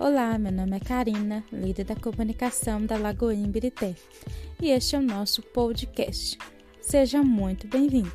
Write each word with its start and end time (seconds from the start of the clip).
Olá, 0.00 0.38
meu 0.38 0.50
nome 0.50 0.78
é 0.78 0.80
Karina, 0.80 1.44
líder 1.52 1.84
da 1.84 1.94
comunicação 1.94 2.86
da 2.86 2.96
Lagoinha 2.96 3.46
Birité, 3.46 3.94
e 4.58 4.70
este 4.70 4.96
é 4.96 4.98
o 4.98 5.02
nosso 5.02 5.42
podcast. 5.42 6.38
Seja 6.80 7.22
muito 7.22 7.68
bem-vindo. 7.68 8.10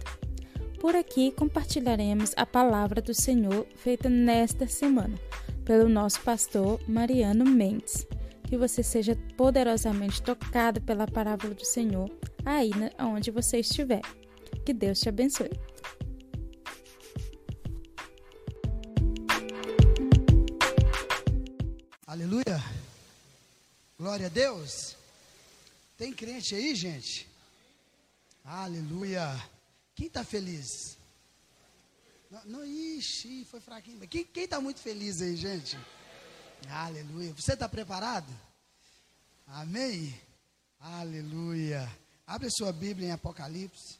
Por 0.79 0.95
aqui 0.95 1.31
compartilharemos 1.33 2.33
a 2.35 2.43
palavra 2.43 3.03
do 3.03 3.13
Senhor 3.13 3.67
feita 3.75 4.09
nesta 4.09 4.65
semana 4.65 5.13
pelo 5.63 5.87
nosso 5.87 6.21
pastor 6.21 6.81
Mariano 6.87 7.45
Mendes. 7.45 8.07
Que 8.47 8.57
você 8.57 8.81
seja 8.81 9.15
poderosamente 9.37 10.23
tocado 10.23 10.81
pela 10.81 11.05
palavra 11.05 11.53
do 11.53 11.63
Senhor 11.63 12.09
aí 12.43 12.71
onde 12.99 13.29
você 13.29 13.59
estiver. 13.59 14.01
Que 14.65 14.73
Deus 14.73 14.99
te 14.99 15.09
abençoe. 15.09 15.51
Aleluia. 22.15 22.63
Glória 23.99 24.27
a 24.27 24.29
Deus. 24.29 24.95
Tem 25.97 26.13
crente 26.13 26.55
aí, 26.55 26.73
gente? 26.73 27.27
Aleluia. 28.41 29.27
Quem 29.93 30.07
está 30.07 30.23
feliz? 30.23 30.97
Não, 32.31 32.45
não, 32.45 32.65
ixi, 32.65 33.43
foi 33.51 33.59
fraquinho. 33.59 34.07
Quem 34.07 34.25
está 34.33 34.61
muito 34.61 34.79
feliz 34.79 35.21
aí, 35.21 35.35
gente? 35.35 35.77
Aleluia. 36.69 37.33
Você 37.33 37.51
está 37.51 37.67
preparado? 37.67 38.31
Amém? 39.47 40.17
Aleluia. 40.79 41.85
Abre 42.25 42.47
a 42.47 42.51
sua 42.51 42.71
Bíblia 42.71 43.09
em 43.09 43.11
Apocalipse. 43.11 43.99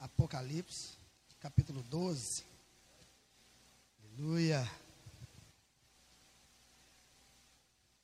Apocalipse, 0.00 0.94
capítulo 1.40 1.82
12. 1.82 2.53
Aleluia. 4.16 4.70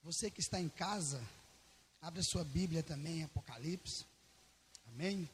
Você 0.02 0.28
que 0.28 0.40
está 0.40 0.60
em 0.60 0.68
casa, 0.68 1.22
abre 2.02 2.18
a 2.18 2.24
sua 2.24 2.42
Bíblia 2.42 2.82
também, 2.82 3.22
Apocalipse. 3.22 4.04
Amém? 4.88 5.30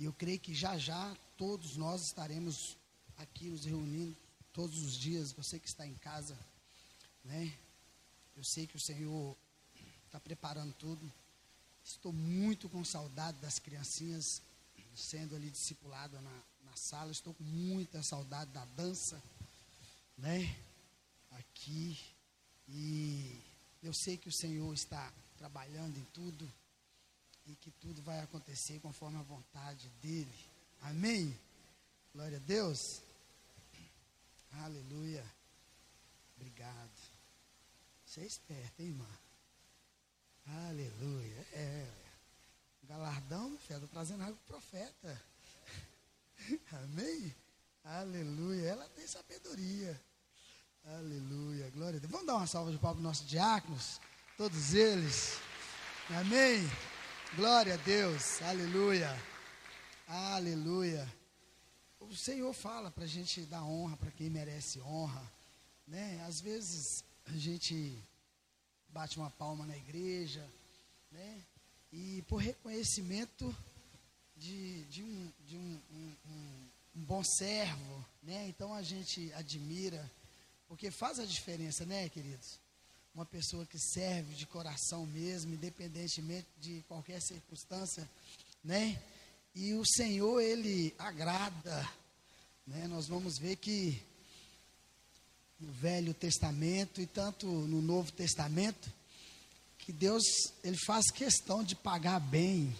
E 0.00 0.04
eu 0.04 0.12
creio 0.12 0.40
que 0.40 0.52
já 0.52 0.76
já 0.78 1.16
todos 1.36 1.76
nós 1.76 2.02
estaremos 2.02 2.76
aqui 3.18 3.50
nos 3.50 3.64
reunindo 3.64 4.16
todos 4.52 4.82
os 4.82 4.94
dias. 4.94 5.30
Você 5.32 5.60
que 5.60 5.68
está 5.68 5.86
em 5.86 5.94
casa, 5.94 6.36
né? 7.24 7.56
Eu 8.36 8.42
sei 8.42 8.66
que 8.66 8.76
o 8.76 8.80
Senhor 8.80 9.36
está 10.06 10.18
preparando 10.18 10.74
tudo. 10.74 11.12
Estou 11.84 12.12
muito 12.12 12.68
com 12.68 12.84
saudade 12.84 13.38
das 13.38 13.60
criancinhas 13.60 14.42
sendo 14.94 15.34
ali 15.34 15.50
discipulado 15.50 16.20
na, 16.20 16.42
na 16.64 16.76
sala. 16.76 17.10
Estou 17.10 17.34
com 17.34 17.44
muita 17.44 18.02
saudade 18.02 18.50
da 18.50 18.64
dança, 18.64 19.22
né? 20.16 20.56
Aqui. 21.32 21.98
E 22.68 23.40
eu 23.82 23.92
sei 23.92 24.16
que 24.16 24.28
o 24.28 24.32
Senhor 24.32 24.72
está 24.72 25.12
trabalhando 25.36 25.98
em 25.98 26.04
tudo 26.06 26.50
e 27.46 27.56
que 27.56 27.70
tudo 27.72 28.02
vai 28.02 28.20
acontecer 28.20 28.80
conforme 28.80 29.18
a 29.18 29.22
vontade 29.22 29.90
dEle. 30.00 30.34
Amém? 30.82 31.38
Glória 32.12 32.38
a 32.38 32.40
Deus. 32.40 33.02
Aleluia. 34.52 35.24
Obrigado. 36.36 36.90
Você 38.04 38.20
é 38.20 38.26
esperto, 38.26 38.80
hein, 38.80 38.88
irmã? 38.88 39.08
Aleluia. 40.68 41.46
É. 41.52 42.01
Galardão, 42.92 43.48
meu 43.48 43.58
filho, 43.58 43.76
estou 43.76 43.88
trazendo 43.88 44.22
algo 44.22 44.36
pro 44.46 44.58
profeta. 44.58 45.22
Amém? 46.84 47.34
Aleluia. 47.82 48.68
Ela 48.68 48.86
tem 48.90 49.06
sabedoria. 49.06 49.98
Aleluia. 50.84 51.70
Glória 51.70 51.96
a 51.96 52.00
Deus. 52.00 52.12
Vamos 52.12 52.26
dar 52.26 52.36
uma 52.36 52.46
salva 52.46 52.70
de 52.70 52.76
palmas 52.76 53.00
para 53.00 53.08
nossos 53.08 53.26
diáconos. 53.26 53.98
Todos 54.36 54.74
eles. 54.74 55.38
Amém. 56.20 56.60
Glória 57.34 57.74
a 57.74 57.76
Deus. 57.78 58.42
Aleluia. 58.42 59.18
Aleluia. 60.06 61.10
O 61.98 62.14
Senhor 62.14 62.52
fala 62.52 62.90
para 62.90 63.04
a 63.04 63.08
gente 63.08 63.46
dar 63.46 63.64
honra 63.64 63.96
para 63.96 64.10
quem 64.10 64.28
merece 64.28 64.78
honra. 64.82 65.32
Né? 65.86 66.22
Às 66.28 66.42
vezes 66.42 67.02
a 67.24 67.32
gente 67.38 67.98
bate 68.90 69.16
uma 69.18 69.30
palma 69.30 69.64
na 69.64 69.78
igreja, 69.78 70.46
né? 71.10 71.42
E 71.92 72.22
por 72.22 72.38
reconhecimento 72.38 73.54
de, 74.36 74.82
de, 74.84 75.02
um, 75.02 75.32
de 75.46 75.56
um, 75.56 75.80
um, 75.92 76.12
um, 76.96 77.04
bom 77.04 77.22
servo, 77.22 78.04
né? 78.22 78.48
Então 78.48 78.72
a 78.74 78.82
gente 78.82 79.32
admira, 79.34 80.10
porque 80.66 80.90
faz 80.90 81.18
a 81.18 81.26
diferença, 81.26 81.84
né, 81.84 82.08
queridos? 82.08 82.58
Uma 83.14 83.26
pessoa 83.26 83.66
que 83.66 83.78
serve 83.78 84.34
de 84.34 84.46
coração 84.46 85.04
mesmo, 85.06 85.52
independentemente 85.52 86.48
de 86.58 86.82
qualquer 86.88 87.20
circunstância, 87.20 88.08
né? 88.64 89.00
E 89.54 89.74
o 89.74 89.84
Senhor, 89.84 90.40
Ele 90.40 90.94
agrada, 90.98 91.88
né? 92.66 92.86
Nós 92.88 93.06
vamos 93.06 93.38
ver 93.38 93.56
que 93.56 94.02
no 95.60 95.70
Velho 95.72 96.14
Testamento 96.14 97.00
e 97.00 97.06
tanto 97.06 97.46
no 97.46 97.82
Novo 97.82 98.10
Testamento, 98.10 98.90
que 99.82 99.92
Deus 99.92 100.22
ele 100.62 100.76
faz 100.86 101.10
questão 101.10 101.62
de 101.62 101.74
pagar 101.74 102.20
bem. 102.20 102.74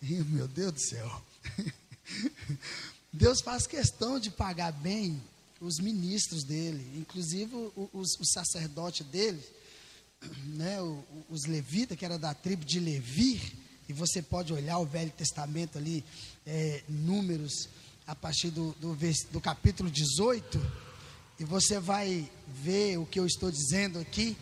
meu 0.00 0.48
Deus 0.48 0.72
do 0.72 0.80
céu. 0.80 1.22
Deus 3.12 3.40
faz 3.40 3.66
questão 3.66 4.18
de 4.18 4.30
pagar 4.30 4.72
bem 4.72 5.22
os 5.60 5.78
ministros 5.78 6.42
dele, 6.42 6.84
inclusive 6.98 7.54
os, 7.92 8.16
sacerdotes 8.32 9.06
dele, 9.06 9.40
né, 10.56 10.78
os 11.30 11.44
levitas, 11.46 11.96
que 11.96 12.04
era 12.04 12.18
da 12.18 12.34
tribo 12.34 12.64
de 12.64 12.80
Levi, 12.80 13.40
e 13.88 13.92
você 13.92 14.20
pode 14.20 14.52
olhar 14.52 14.78
o 14.78 14.86
Velho 14.86 15.10
Testamento 15.12 15.78
ali, 15.78 16.04
é, 16.44 16.82
números, 16.88 17.68
a 18.06 18.16
partir 18.16 18.50
do, 18.50 18.72
do, 18.80 18.98
do 19.30 19.40
capítulo 19.40 19.88
18, 19.88 20.60
e 21.38 21.44
você 21.44 21.78
vai 21.78 22.28
ver 22.48 22.98
o 22.98 23.06
que 23.06 23.20
eu 23.20 23.26
estou 23.26 23.50
dizendo 23.50 24.00
aqui. 24.00 24.36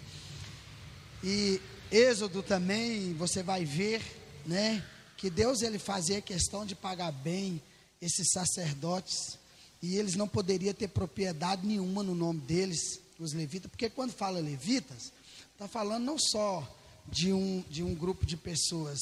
E 1.22 1.60
Êxodo 1.90 2.42
também, 2.42 3.14
você 3.14 3.42
vai 3.42 3.64
ver, 3.64 4.02
né, 4.46 4.84
que 5.16 5.28
Deus 5.28 5.60
ele 5.60 5.78
fazia 5.78 6.22
questão 6.22 6.64
de 6.64 6.74
pagar 6.74 7.12
bem 7.12 7.60
esses 8.00 8.30
sacerdotes 8.32 9.38
e 9.82 9.96
eles 9.96 10.14
não 10.14 10.28
poderiam 10.28 10.72
ter 10.72 10.88
propriedade 10.88 11.66
nenhuma 11.66 12.02
no 12.02 12.14
nome 12.14 12.40
deles, 12.40 13.00
os 13.18 13.32
levitas, 13.34 13.70
porque 13.70 13.90
quando 13.90 14.12
fala 14.12 14.40
levitas, 14.40 15.12
está 15.52 15.68
falando 15.68 16.04
não 16.04 16.18
só 16.18 16.66
de 17.06 17.32
um, 17.32 17.62
de 17.68 17.82
um 17.82 17.94
grupo 17.94 18.24
de 18.24 18.36
pessoas, 18.36 18.98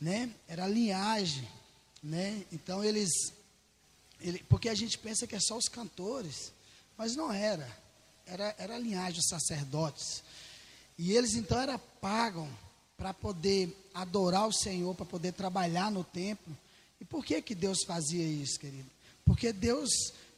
né? 0.00 0.30
Era 0.46 0.66
linhagem, 0.66 1.48
né? 2.02 2.44
Então 2.52 2.84
eles, 2.84 3.10
ele, 4.20 4.44
porque 4.48 4.68
a 4.68 4.74
gente 4.74 4.98
pensa 4.98 5.26
que 5.26 5.34
é 5.34 5.40
só 5.40 5.56
os 5.56 5.68
cantores, 5.68 6.52
mas 6.98 7.16
não 7.16 7.32
era. 7.32 7.66
Era, 8.26 8.54
era 8.58 8.74
a 8.76 8.78
linhagem 8.78 9.14
dos 9.14 9.28
sacerdotes. 9.28 10.22
E 11.04 11.16
eles 11.16 11.34
então 11.34 11.60
era 11.60 11.76
pagam 11.76 12.48
para 12.96 13.12
poder 13.12 13.76
adorar 13.92 14.46
o 14.46 14.52
Senhor, 14.52 14.94
para 14.94 15.04
poder 15.04 15.32
trabalhar 15.32 15.90
no 15.90 16.04
templo. 16.04 16.56
E 17.00 17.04
por 17.04 17.24
que 17.24 17.42
que 17.42 17.56
Deus 17.56 17.78
fazia 17.84 18.24
isso, 18.24 18.60
querido? 18.60 18.88
Porque 19.24 19.52
Deus, 19.52 19.90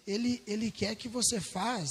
ele, 0.07 0.43
ele 0.47 0.71
quer 0.71 0.95
que 0.95 1.07
você 1.07 1.39
faz, 1.39 1.91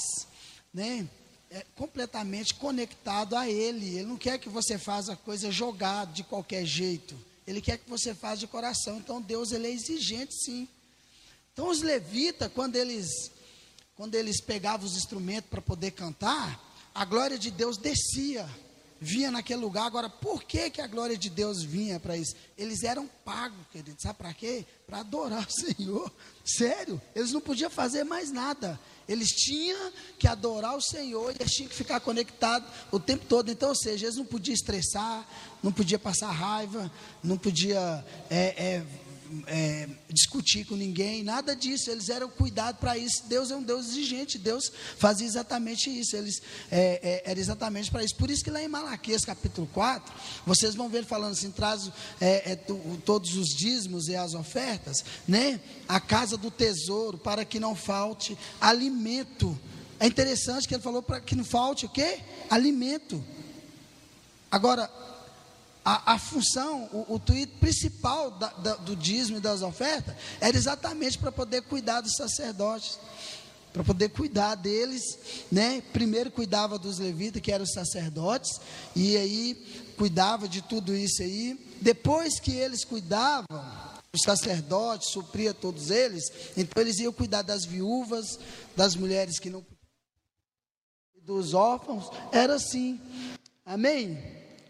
né? 0.72 1.08
É, 1.52 1.64
completamente 1.76 2.52
conectado 2.54 3.36
a 3.36 3.48
Ele. 3.48 3.96
Ele 3.96 4.06
não 4.06 4.16
quer 4.16 4.38
que 4.40 4.48
você 4.48 4.76
faça 4.76 5.12
a 5.12 5.16
coisa 5.16 5.52
jogada 5.52 6.12
de 6.12 6.24
qualquer 6.24 6.66
jeito. 6.66 7.16
Ele 7.46 7.60
quer 7.60 7.78
que 7.78 7.88
você 7.88 8.12
faça 8.12 8.38
de 8.38 8.48
coração. 8.48 8.96
Então 8.96 9.22
Deus 9.22 9.52
ele 9.52 9.68
é 9.68 9.70
exigente, 9.70 10.34
sim. 10.34 10.66
Então 11.52 11.68
os 11.68 11.80
levitas, 11.80 12.50
quando 12.52 12.74
eles 12.74 13.30
quando 13.94 14.16
eles 14.16 14.40
pegavam 14.40 14.84
os 14.84 14.96
instrumentos 14.96 15.48
para 15.48 15.62
poder 15.62 15.92
cantar, 15.92 16.73
a 16.94 17.04
glória 17.04 17.36
de 17.36 17.50
Deus 17.50 17.76
descia, 17.76 18.48
vinha 19.00 19.30
naquele 19.30 19.60
lugar. 19.60 19.86
Agora, 19.86 20.08
por 20.08 20.44
que, 20.44 20.70
que 20.70 20.80
a 20.80 20.86
glória 20.86 21.16
de 21.16 21.28
Deus 21.28 21.62
vinha 21.62 21.98
para 21.98 22.16
isso? 22.16 22.34
Eles 22.56 22.82
eram 22.84 23.08
pagos, 23.24 23.58
querido. 23.72 24.00
Sabe 24.00 24.18
para 24.18 24.32
quê? 24.32 24.64
Para 24.86 25.00
adorar 25.00 25.44
o 25.48 25.50
Senhor. 25.50 26.12
Sério, 26.44 27.00
eles 27.14 27.32
não 27.32 27.40
podiam 27.40 27.68
fazer 27.68 28.04
mais 28.04 28.30
nada. 28.30 28.78
Eles 29.08 29.28
tinham 29.28 29.92
que 30.18 30.26
adorar 30.26 30.76
o 30.76 30.80
Senhor 30.80 31.32
e 31.32 31.42
eles 31.42 31.52
tinham 31.52 31.68
que 31.68 31.74
ficar 31.74 32.00
conectados 32.00 32.68
o 32.90 32.98
tempo 32.98 33.26
todo. 33.26 33.50
Então, 33.50 33.70
ou 33.70 33.76
seja, 33.76 34.06
eles 34.06 34.16
não 34.16 34.24
podiam 34.24 34.54
estressar, 34.54 35.28
não 35.62 35.72
podiam 35.72 35.98
passar 35.98 36.30
raiva, 36.30 36.90
não 37.22 37.36
podia 37.36 38.04
é, 38.30 38.76
é, 38.76 38.86
é, 39.46 39.88
discutir 40.10 40.64
com 40.64 40.74
ninguém, 40.74 41.22
nada 41.22 41.54
disso. 41.54 41.90
Eles 41.90 42.08
eram 42.08 42.28
cuidados 42.28 42.80
para 42.80 42.96
isso. 42.96 43.24
Deus 43.28 43.50
é 43.50 43.56
um 43.56 43.62
Deus 43.62 43.88
exigente. 43.88 44.38
Deus 44.38 44.70
fazia 44.98 45.26
exatamente 45.26 45.88
isso. 45.90 46.16
Eles 46.16 46.42
é, 46.70 47.00
é, 47.02 47.30
era 47.30 47.38
exatamente 47.38 47.90
para 47.90 48.04
isso. 48.04 48.16
Por 48.16 48.30
isso 48.30 48.44
que 48.44 48.50
lá 48.50 48.62
em 48.62 48.68
Malaquias 48.68 49.24
capítulo 49.24 49.68
4, 49.72 50.14
vocês 50.46 50.74
vão 50.74 50.88
ver 50.88 51.04
falando 51.04 51.32
assim: 51.32 51.50
traz 51.50 51.90
é, 52.20 52.52
é, 52.52 52.56
todos 53.04 53.36
os 53.36 53.48
dízimos 53.48 54.08
e 54.08 54.16
as 54.16 54.34
ofertas, 54.34 55.04
né? 55.26 55.60
A 55.88 56.00
casa 56.00 56.36
do 56.36 56.50
tesouro, 56.50 57.18
para 57.18 57.44
que 57.44 57.58
não 57.58 57.74
falte 57.74 58.36
alimento. 58.60 59.58
É 59.98 60.06
interessante 60.06 60.66
que 60.66 60.74
ele 60.74 60.82
falou 60.82 61.02
para 61.02 61.20
que 61.20 61.34
não 61.34 61.44
falte 61.44 61.86
o 61.86 61.88
quê? 61.88 62.20
Alimento. 62.50 63.24
Agora, 64.50 64.90
a, 65.84 66.14
a 66.14 66.18
função, 66.18 66.88
o, 66.92 67.14
o 67.14 67.20
principal 67.60 68.30
da, 68.30 68.48
da, 68.48 68.74
do 68.76 68.96
dízimo 68.96 69.36
e 69.36 69.40
das 69.40 69.60
ofertas 69.60 70.14
era 70.40 70.56
exatamente 70.56 71.18
para 71.18 71.30
poder 71.30 71.62
cuidar 71.62 72.00
dos 72.00 72.14
sacerdotes, 72.16 72.98
para 73.72 73.84
poder 73.84 74.08
cuidar 74.08 74.54
deles, 74.54 75.02
né? 75.52 75.82
Primeiro 75.92 76.30
cuidava 76.30 76.78
dos 76.78 76.98
levitas, 76.98 77.42
que 77.42 77.52
eram 77.52 77.64
os 77.64 77.72
sacerdotes, 77.72 78.60
e 78.96 79.16
aí 79.16 79.92
cuidava 79.98 80.48
de 80.48 80.62
tudo 80.62 80.96
isso 80.96 81.22
aí. 81.22 81.58
Depois 81.82 82.40
que 82.40 82.52
eles 82.52 82.84
cuidavam, 82.84 83.44
os 84.12 84.22
sacerdotes 84.22 85.10
supria 85.10 85.52
todos 85.52 85.90
eles, 85.90 86.24
então 86.56 86.82
eles 86.82 86.98
iam 86.98 87.12
cuidar 87.12 87.42
das 87.42 87.64
viúvas, 87.64 88.38
das 88.76 88.94
mulheres 88.94 89.38
que 89.38 89.50
não 89.50 89.62
dos 91.24 91.54
órfãos, 91.54 92.10
era 92.30 92.54
assim. 92.54 93.00
Amém? 93.64 94.18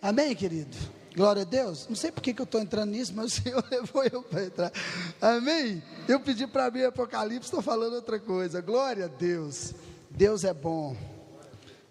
Amém, 0.01 0.35
querido? 0.35 0.77
Glória 1.15 1.43
a 1.43 1.45
Deus. 1.45 1.87
Não 1.89 1.95
sei 1.95 2.11
por 2.11 2.21
que, 2.21 2.35
eu 2.37 2.45
estou 2.45 2.61
entrando 2.61 2.91
nisso, 2.91 3.13
mas 3.15 3.27
o 3.27 3.43
Senhor 3.43 3.65
levou 3.71 4.03
eu 4.05 4.23
para 4.23 4.45
entrar. 4.45 4.73
Amém? 5.21 5.83
Eu 6.09 6.19
pedi 6.19 6.47
para 6.47 6.71
mim 6.71 6.83
Apocalipse, 6.83 7.47
estou 7.47 7.63
falando 7.63 7.95
outra 7.95 8.19
coisa. 8.19 8.61
Glória 8.61 9.05
a 9.05 9.09
Deus. 9.09 9.73
Deus 10.11 10.43
é 10.43 10.53
bom. 10.53 10.97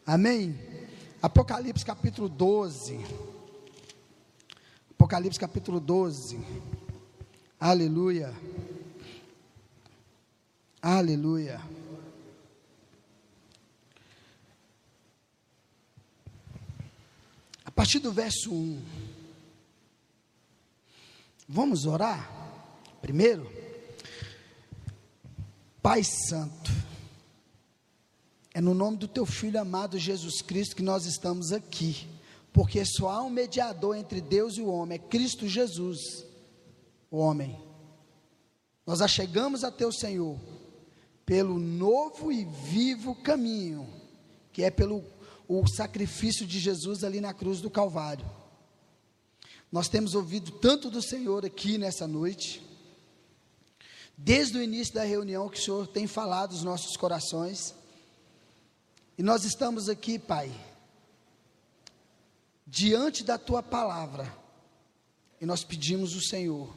Amém? 0.05 0.59
Apocalipse 1.21 1.85
capítulo 1.85 2.27
12. 2.27 2.99
Apocalipse 4.91 5.39
capítulo 5.39 5.79
12. 5.79 6.37
Aleluia. 7.57 8.33
Aleluia. 10.81 11.61
A 17.63 17.71
partir 17.71 17.99
do 17.99 18.11
verso 18.11 18.53
1. 18.53 19.02
Vamos 21.47 21.85
orar? 21.85 22.31
Primeiro, 23.01 23.51
Pai 25.81 26.03
Santo, 26.03 26.71
é 28.53 28.61
no 28.61 28.73
nome 28.73 28.97
do 28.97 29.07
Teu 29.07 29.25
Filho 29.25 29.59
amado 29.59 29.99
Jesus 29.99 30.41
Cristo 30.41 30.75
que 30.75 30.81
nós 30.83 31.05
estamos 31.05 31.51
aqui, 31.51 32.07
porque 32.53 32.85
só 32.85 33.09
há 33.09 33.21
um 33.21 33.29
mediador 33.29 33.97
entre 33.97 34.21
Deus 34.21 34.57
e 34.57 34.61
o 34.61 34.67
homem, 34.67 34.95
é 34.95 35.07
Cristo 35.09 35.47
Jesus, 35.47 36.25
o 37.11 37.17
homem. 37.17 37.59
Nós 38.85 39.01
achegamos 39.01 39.63
a 39.63 39.71
Teu 39.71 39.91
Senhor 39.91 40.37
pelo 41.25 41.57
novo 41.57 42.31
e 42.31 42.45
vivo 42.45 43.15
caminho, 43.15 43.87
que 44.51 44.63
é 44.63 44.69
pelo 44.69 45.03
o 45.47 45.67
sacrifício 45.67 46.45
de 46.45 46.59
Jesus 46.59 47.03
ali 47.03 47.19
na 47.19 47.33
cruz 47.33 47.59
do 47.59 47.69
Calvário. 47.69 48.25
Nós 49.73 49.89
temos 49.89 50.13
ouvido 50.13 50.51
tanto 50.51 50.87
do 50.87 51.01
Senhor 51.01 51.43
aqui 51.43 51.79
nessa 51.79 52.05
noite, 52.05 52.61
desde 54.15 54.55
o 54.55 54.61
início 54.61 54.93
da 54.93 55.03
reunião 55.03 55.49
que 55.49 55.57
o 55.57 55.63
Senhor 55.63 55.87
tem 55.87 56.05
falado 56.05 56.51
aos 56.51 56.61
nossos 56.61 56.95
corações, 56.95 57.73
e 59.17 59.23
nós 59.23 59.43
estamos 59.45 59.89
aqui, 59.89 60.19
Pai, 60.19 60.51
diante 62.67 63.23
da 63.23 63.39
Tua 63.39 63.63
palavra, 63.63 64.31
e 65.41 65.45
nós 65.47 65.63
pedimos 65.63 66.15
o 66.15 66.21
Senhor, 66.21 66.71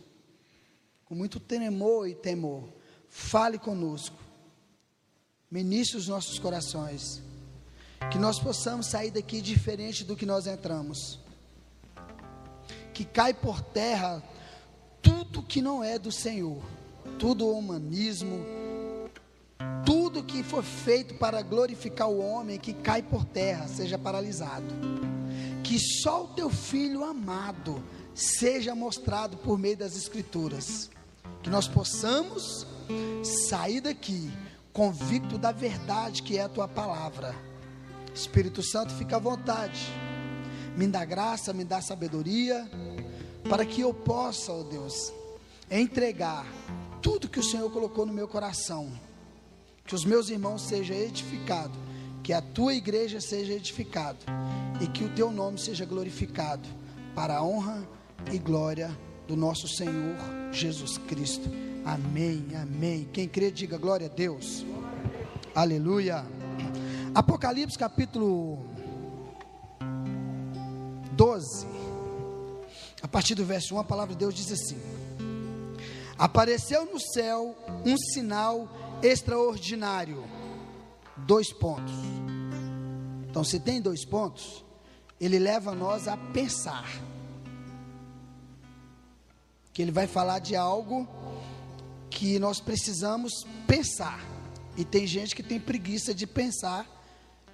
com 1.05 1.15
muito 1.15 1.39
tremor 1.39 2.09
e 2.09 2.15
temor, 2.15 2.67
fale 3.11 3.59
conosco, 3.59 4.17
ministre 5.51 5.99
os 5.99 6.09
nossos 6.09 6.39
corações, 6.39 7.21
que 8.11 8.17
nós 8.17 8.39
possamos 8.39 8.87
sair 8.87 9.11
daqui 9.11 9.43
diferente 9.43 10.03
do 10.03 10.17
que 10.17 10.25
nós 10.25 10.47
entramos 10.47 11.26
que 12.97 13.05
cai 13.05 13.35
por 13.35 13.61
terra 13.61 14.23
tudo 15.03 15.43
que 15.43 15.61
não 15.61 15.85
é 15.85 15.99
do 15.99 16.11
Senhor, 16.11 16.63
tudo 17.19 17.45
o 17.45 17.59
humanismo, 17.59 18.43
tudo 19.85 20.25
que 20.25 20.43
for 20.43 20.63
feito 20.63 21.15
para 21.17 21.43
glorificar 21.43 22.09
o 22.09 22.19
homem, 22.19 22.59
que 22.59 22.73
cai 22.73 23.03
por 23.03 23.23
terra, 23.23 23.69
seja 23.69 23.99
paralisado. 23.99 24.65
Que 25.63 25.79
só 25.79 26.25
o 26.25 26.29
teu 26.29 26.49
filho 26.49 27.05
amado 27.05 27.85
seja 28.15 28.75
mostrado 28.75 29.37
por 29.37 29.59
meio 29.59 29.77
das 29.77 29.95
Escrituras. 29.95 30.89
Que 31.43 31.51
nós 31.51 31.69
possamos 31.69 32.67
sair 33.23 33.83
daqui 33.83 34.33
convicto 34.73 35.37
da 35.37 35.53
verdade 35.53 36.23
que 36.23 36.39
é 36.39 36.45
a 36.45 36.49
tua 36.49 36.67
palavra. 36.67 37.35
Espírito 38.15 38.63
Santo, 38.63 38.95
fica 38.95 39.17
à 39.17 39.21
vontade 39.21 39.93
me 40.77 40.87
dá 40.87 41.05
graça, 41.05 41.53
me 41.53 41.65
dá 41.65 41.81
sabedoria, 41.81 42.69
para 43.49 43.65
que 43.65 43.81
eu 43.81 43.95
possa, 43.95 44.53
ó 44.53 44.63
Deus, 44.63 45.13
entregar 45.71 46.47
tudo 47.01 47.29
que 47.29 47.41
o 47.41 47.45
Senhor 47.45 47.71
colocou 47.71 48.05
no 48.05 48.13
meu 48.13 48.29
coração, 48.29 48.91
que 49.85 49.95
os 49.95 50.05
meus 50.05 50.29
irmãos 50.29 50.63
sejam 50.63 50.97
edificados, 50.97 51.79
que 52.23 52.33
a 52.33 52.43
tua 52.43 52.75
igreja 52.75 53.21
seja 53.21 53.53
edificada 53.53 54.19
e 54.81 54.87
que 54.87 55.05
o 55.05 55.09
teu 55.11 55.31
nome 55.31 55.59
seja 55.59 55.85
glorificado 55.85 56.69
para 57.15 57.37
a 57.37 57.43
honra 57.43 57.89
e 58.33 58.39
glória 58.39 58.97
do 59.27 59.37
nosso 59.37 59.69
Senhor 59.69 60.17
Jesus 60.53 60.99
Cristo. 60.99 61.49
Amém, 61.85 62.45
amém. 62.61 63.09
Quem 63.13 63.29
crê, 63.29 63.51
diga 63.51 63.79
glória 63.79 64.09
a 64.09 64.11
Deus. 64.11 64.67
Aleluia. 65.55 66.27
Apocalipse 67.15 67.79
capítulo 67.79 68.76
12, 71.17 71.67
a 73.03 73.09
partir 73.09 73.35
do 73.35 73.45
verso 73.45 73.75
1, 73.75 73.79
a 73.79 73.85
palavra 73.85 74.15
de 74.15 74.19
Deus 74.19 74.35
diz 74.35 74.53
assim: 74.53 74.79
Apareceu 76.19 76.85
no 76.85 77.01
céu 77.01 77.57
um 77.85 77.97
sinal 77.97 78.69
extraordinário. 79.03 80.25
Dois 81.17 81.51
pontos. 81.53 81.95
Então, 83.29 83.43
se 83.43 83.59
tem 83.59 83.81
dois 83.81 84.05
pontos, 84.05 84.63
ele 85.19 85.39
leva 85.39 85.75
nós 85.75 86.07
a 86.07 86.17
pensar. 86.17 86.87
Que 89.73 89.81
ele 89.81 89.93
vai 89.93 90.07
falar 90.07 90.39
de 90.39 90.55
algo 90.55 91.09
que 92.11 92.39
nós 92.39 92.61
precisamos 92.61 93.33
pensar. 93.67 94.21
E 94.77 94.85
tem 94.85 95.07
gente 95.07 95.35
que 95.35 95.43
tem 95.43 95.59
preguiça 95.59 96.15
de 96.15 96.27
pensar 96.27 96.87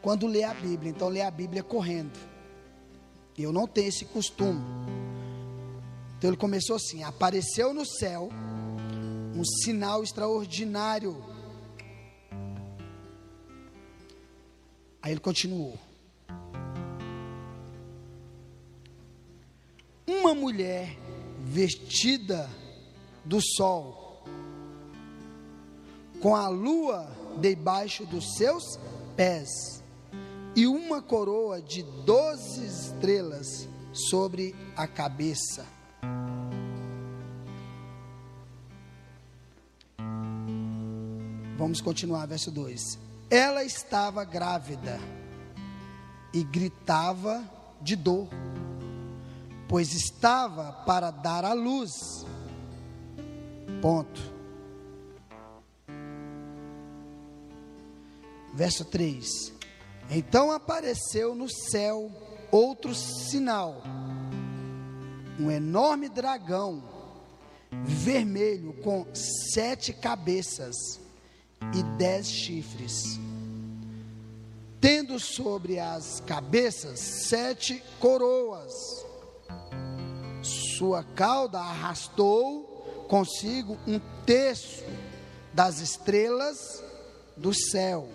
quando 0.01 0.27
lê 0.27 0.43
a 0.43 0.55
Bíblia. 0.55 0.91
Então, 0.91 1.09
lê 1.09 1.23
a 1.23 1.31
Bíblia 1.31 1.63
correndo. 1.63 2.32
Eu 3.37 3.53
não 3.53 3.67
tenho 3.67 3.89
esse 3.89 4.05
costume. 4.05 4.61
Então 6.19 6.31
ele 6.31 6.37
começou 6.37 6.77
assim: 6.77 7.03
apareceu 7.03 7.73
no 7.73 7.85
céu 7.85 8.29
um 9.35 9.45
sinal 9.45 10.03
extraordinário. 10.03 11.25
Aí 15.01 15.13
ele 15.13 15.21
continuou. 15.21 15.79
Uma 20.07 20.35
mulher 20.35 20.97
vestida 21.45 22.49
do 23.25 23.41
sol, 23.41 24.23
com 26.21 26.37
a 26.37 26.49
lua 26.49 27.11
debaixo 27.41 28.07
dos 28.07 28.37
seus 28.37 28.63
pés 29.17 29.82
e 30.55 30.67
uma 30.67 31.01
coroa 31.01 31.61
de 31.61 31.83
doze 32.05 32.65
estrelas 32.65 33.69
sobre 33.93 34.55
a 34.77 34.87
cabeça. 34.87 35.67
Vamos 41.57 41.81
continuar, 41.81 42.27
verso 42.27 42.51
2. 42.51 42.99
Ela 43.31 43.65
estava 43.65 44.25
grávida 44.25 44.99
e 46.35 46.43
gritava 46.43 47.43
de 47.81 47.97
dor, 47.97 48.29
pois 49.69 49.95
estava 49.95 50.73
para 50.85 51.11
dar 51.11 51.45
à 51.45 51.53
luz. 51.53 52.27
Ponto. 53.81 54.21
Verso 58.55 58.85
3. 58.85 59.62
Então 60.15 60.53
apareceu 60.53 61.35
no 61.35 61.49
céu 61.49 62.13
outro 62.51 62.95
sinal: 62.95 63.83
um 65.41 65.51
enorme 65.51 66.11
dragão, 66.11 66.83
vermelho 67.83 68.75
com 68.83 69.07
sete 69.15 69.95
cabeças 69.95 71.01
e 71.75 71.83
dez 71.97 72.29
chifres, 72.29 73.19
tendo 74.79 75.19
sobre 75.19 75.79
as 75.79 76.21
cabeças 76.21 77.01
sete 77.01 77.83
coroas. 77.99 78.71
Sua 80.43 81.03
cauda 81.03 81.59
arrastou 81.59 83.07
consigo 83.09 83.79
um 83.87 83.99
terço 84.27 84.85
das 85.55 85.81
estrelas 85.81 86.83
do 87.35 87.55
céu, 87.55 88.09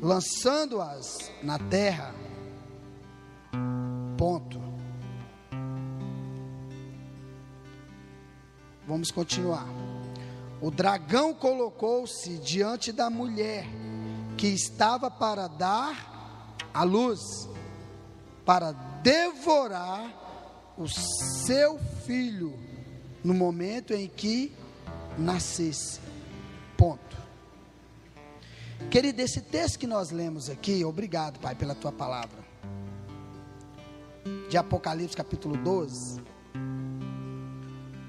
lançando-as 0.00 1.30
na 1.42 1.58
terra. 1.58 2.14
Ponto. 4.16 4.60
Vamos 8.86 9.10
continuar. 9.10 9.66
O 10.60 10.70
dragão 10.70 11.32
colocou-se 11.32 12.38
diante 12.38 12.92
da 12.92 13.08
mulher 13.08 13.66
que 14.36 14.48
estava 14.48 15.10
para 15.10 15.46
dar 15.46 16.56
a 16.72 16.82
luz, 16.82 17.20
para 18.44 18.72
devorar 19.02 20.72
o 20.76 20.88
seu 20.88 21.78
filho 22.06 22.58
no 23.22 23.34
momento 23.34 23.92
em 23.92 24.08
que 24.08 24.52
nascesse. 25.18 26.00
Ponto. 26.76 27.19
Querido, 28.90 29.22
esse 29.22 29.40
texto 29.40 29.78
que 29.78 29.86
nós 29.86 30.10
lemos 30.10 30.50
aqui, 30.50 30.84
obrigado, 30.84 31.38
Pai, 31.38 31.54
pela 31.54 31.76
tua 31.76 31.92
palavra. 31.92 32.40
De 34.48 34.56
Apocalipse 34.56 35.16
capítulo 35.16 35.56
12 35.56 36.20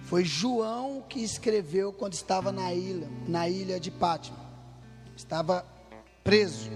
foi 0.01 0.25
João 0.25 1.03
que 1.07 1.23
escreveu 1.23 1.93
quando 1.93 2.13
estava 2.13 2.51
na 2.51 2.73
ilha, 2.73 3.07
na 3.27 3.47
ilha 3.47 3.79
de 3.79 3.91
Pátimo. 3.91 4.39
Estava 5.15 5.63
preso. 6.23 6.71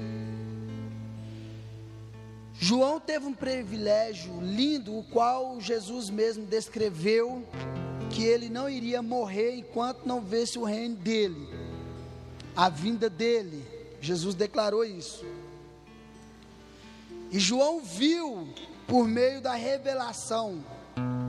João 2.53 2.99
teve 2.99 3.25
um 3.25 3.33
privilégio 3.33 4.39
lindo, 4.39 4.95
o 4.95 5.03
qual 5.05 5.59
Jesus 5.59 6.11
mesmo 6.11 6.45
descreveu 6.45 7.43
que 8.11 8.23
ele 8.23 8.49
não 8.49 8.69
iria 8.69 9.01
morrer 9.01 9.55
enquanto 9.55 10.05
não 10.05 10.21
vesse 10.21 10.59
o 10.59 10.63
reino 10.63 10.95
dele, 10.95 11.49
a 12.55 12.69
vinda 12.69 13.09
dele. 13.09 13.74
Jesus 14.05 14.35
declarou 14.35 14.85
isso. 14.85 15.25
E 17.31 17.39
João 17.39 17.81
viu 17.81 18.47
por 18.87 19.07
meio 19.07 19.41
da 19.41 19.55
revelação 19.55 20.63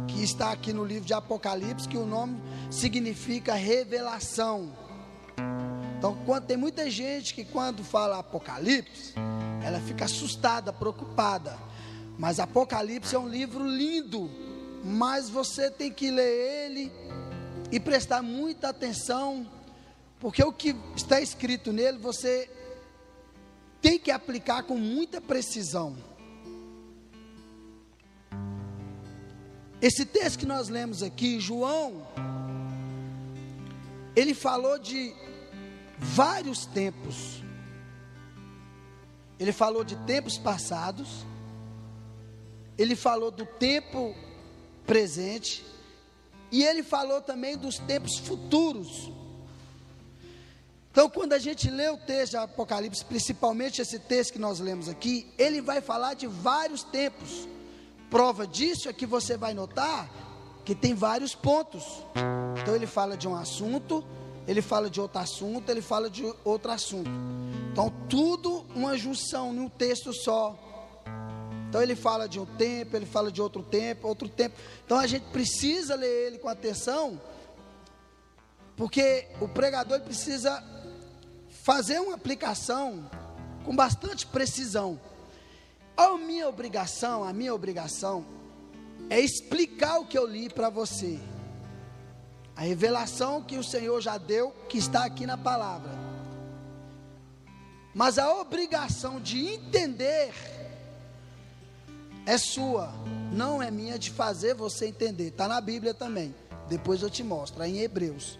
que 0.06 0.22
está 0.22 0.52
aqui 0.52 0.72
no 0.72 0.84
livro 0.84 1.04
de 1.04 1.14
Apocalipse, 1.14 1.88
que 1.88 1.96
o 1.96 2.06
nome 2.06 2.40
significa 2.70 3.54
revelação. 3.54 4.72
Então, 5.98 6.16
quando 6.26 6.46
tem 6.46 6.56
muita 6.56 6.90
gente 6.90 7.34
que 7.34 7.44
quando 7.44 7.82
fala 7.82 8.18
Apocalipse, 8.18 9.14
ela 9.64 9.80
fica 9.80 10.04
assustada, 10.04 10.72
preocupada. 10.72 11.58
Mas 12.18 12.38
Apocalipse 12.38 13.14
é 13.14 13.18
um 13.18 13.28
livro 13.28 13.66
lindo, 13.66 14.30
mas 14.84 15.28
você 15.28 15.70
tem 15.70 15.90
que 15.90 16.10
ler 16.10 16.66
ele 16.66 16.92
e 17.72 17.80
prestar 17.80 18.22
muita 18.22 18.68
atenção, 18.68 19.46
porque 20.20 20.42
o 20.44 20.52
que 20.52 20.76
está 20.94 21.20
escrito 21.20 21.72
nele 21.72 21.98
você 21.98 22.48
tem 23.80 23.98
que 23.98 24.10
aplicar 24.10 24.62
com 24.64 24.76
muita 24.76 25.20
precisão. 25.20 25.96
Esse 29.80 30.06
texto 30.06 30.38
que 30.38 30.46
nós 30.46 30.68
lemos 30.68 31.02
aqui, 31.02 31.38
João, 31.38 32.06
ele 34.14 34.34
falou 34.34 34.78
de 34.78 35.14
vários 35.98 36.64
tempos. 36.64 37.42
Ele 39.38 39.52
falou 39.52 39.84
de 39.84 39.94
tempos 40.06 40.38
passados, 40.38 41.26
ele 42.78 42.96
falou 42.96 43.30
do 43.30 43.44
tempo 43.44 44.14
presente, 44.86 45.62
e 46.50 46.64
ele 46.64 46.82
falou 46.82 47.20
também 47.20 47.56
dos 47.56 47.78
tempos 47.78 48.16
futuros. 48.18 49.10
Então, 50.96 51.10
quando 51.10 51.34
a 51.34 51.38
gente 51.38 51.70
lê 51.70 51.90
o 51.90 51.98
texto 51.98 52.30
de 52.30 52.36
Apocalipse, 52.38 53.04
principalmente 53.04 53.82
esse 53.82 53.98
texto 53.98 54.32
que 54.32 54.38
nós 54.38 54.60
lemos 54.60 54.88
aqui, 54.88 55.30
ele 55.36 55.60
vai 55.60 55.82
falar 55.82 56.14
de 56.14 56.26
vários 56.26 56.82
tempos. 56.82 57.46
Prova 58.08 58.46
disso 58.46 58.88
é 58.88 58.94
que 58.94 59.04
você 59.04 59.36
vai 59.36 59.52
notar 59.52 60.08
que 60.64 60.74
tem 60.74 60.94
vários 60.94 61.34
pontos. 61.34 61.84
Então 62.62 62.74
ele 62.74 62.86
fala 62.86 63.14
de 63.14 63.28
um 63.28 63.36
assunto, 63.36 64.02
ele 64.48 64.62
fala 64.62 64.88
de 64.88 64.98
outro 64.98 65.20
assunto, 65.20 65.68
ele 65.68 65.82
fala 65.82 66.08
de 66.08 66.24
outro 66.42 66.72
assunto. 66.72 67.10
Então 67.70 67.92
tudo 68.08 68.64
uma 68.74 68.96
junção 68.96 69.52
num 69.52 69.68
texto 69.68 70.14
só. 70.14 70.58
Então 71.68 71.82
ele 71.82 71.94
fala 71.94 72.26
de 72.26 72.40
um 72.40 72.46
tempo, 72.46 72.96
ele 72.96 73.04
fala 73.04 73.30
de 73.30 73.42
outro 73.42 73.62
tempo, 73.62 74.08
outro 74.08 74.30
tempo. 74.30 74.56
Então 74.86 74.98
a 74.98 75.06
gente 75.06 75.26
precisa 75.26 75.94
ler 75.94 76.28
ele 76.28 76.38
com 76.38 76.48
atenção, 76.48 77.20
porque 78.78 79.28
o 79.42 79.46
pregador 79.46 80.00
precisa 80.00 80.74
fazer 81.66 81.98
uma 81.98 82.14
aplicação 82.14 83.10
com 83.64 83.74
bastante 83.74 84.24
precisão. 84.24 85.00
A 85.96 86.16
minha 86.16 86.48
obrigação, 86.48 87.24
a 87.24 87.32
minha 87.32 87.52
obrigação 87.52 88.24
é 89.10 89.18
explicar 89.18 89.98
o 89.98 90.06
que 90.06 90.16
eu 90.16 90.28
li 90.28 90.48
para 90.48 90.70
você. 90.70 91.18
A 92.54 92.60
revelação 92.60 93.42
que 93.42 93.58
o 93.58 93.64
Senhor 93.64 94.00
já 94.00 94.16
deu, 94.16 94.52
que 94.68 94.78
está 94.78 95.04
aqui 95.04 95.26
na 95.26 95.36
palavra. 95.36 95.90
Mas 97.92 98.16
a 98.16 98.32
obrigação 98.32 99.20
de 99.20 99.44
entender 99.54 100.32
é 102.24 102.38
sua, 102.38 102.92
não 103.32 103.60
é 103.60 103.72
minha 103.72 103.98
de 103.98 104.12
fazer 104.12 104.54
você 104.54 104.86
entender. 104.86 105.28
Está 105.28 105.48
na 105.48 105.60
Bíblia 105.60 105.92
também. 105.92 106.32
Depois 106.68 107.02
eu 107.02 107.10
te 107.10 107.24
mostro, 107.24 107.64
em 107.64 107.78
Hebreus. 107.78 108.38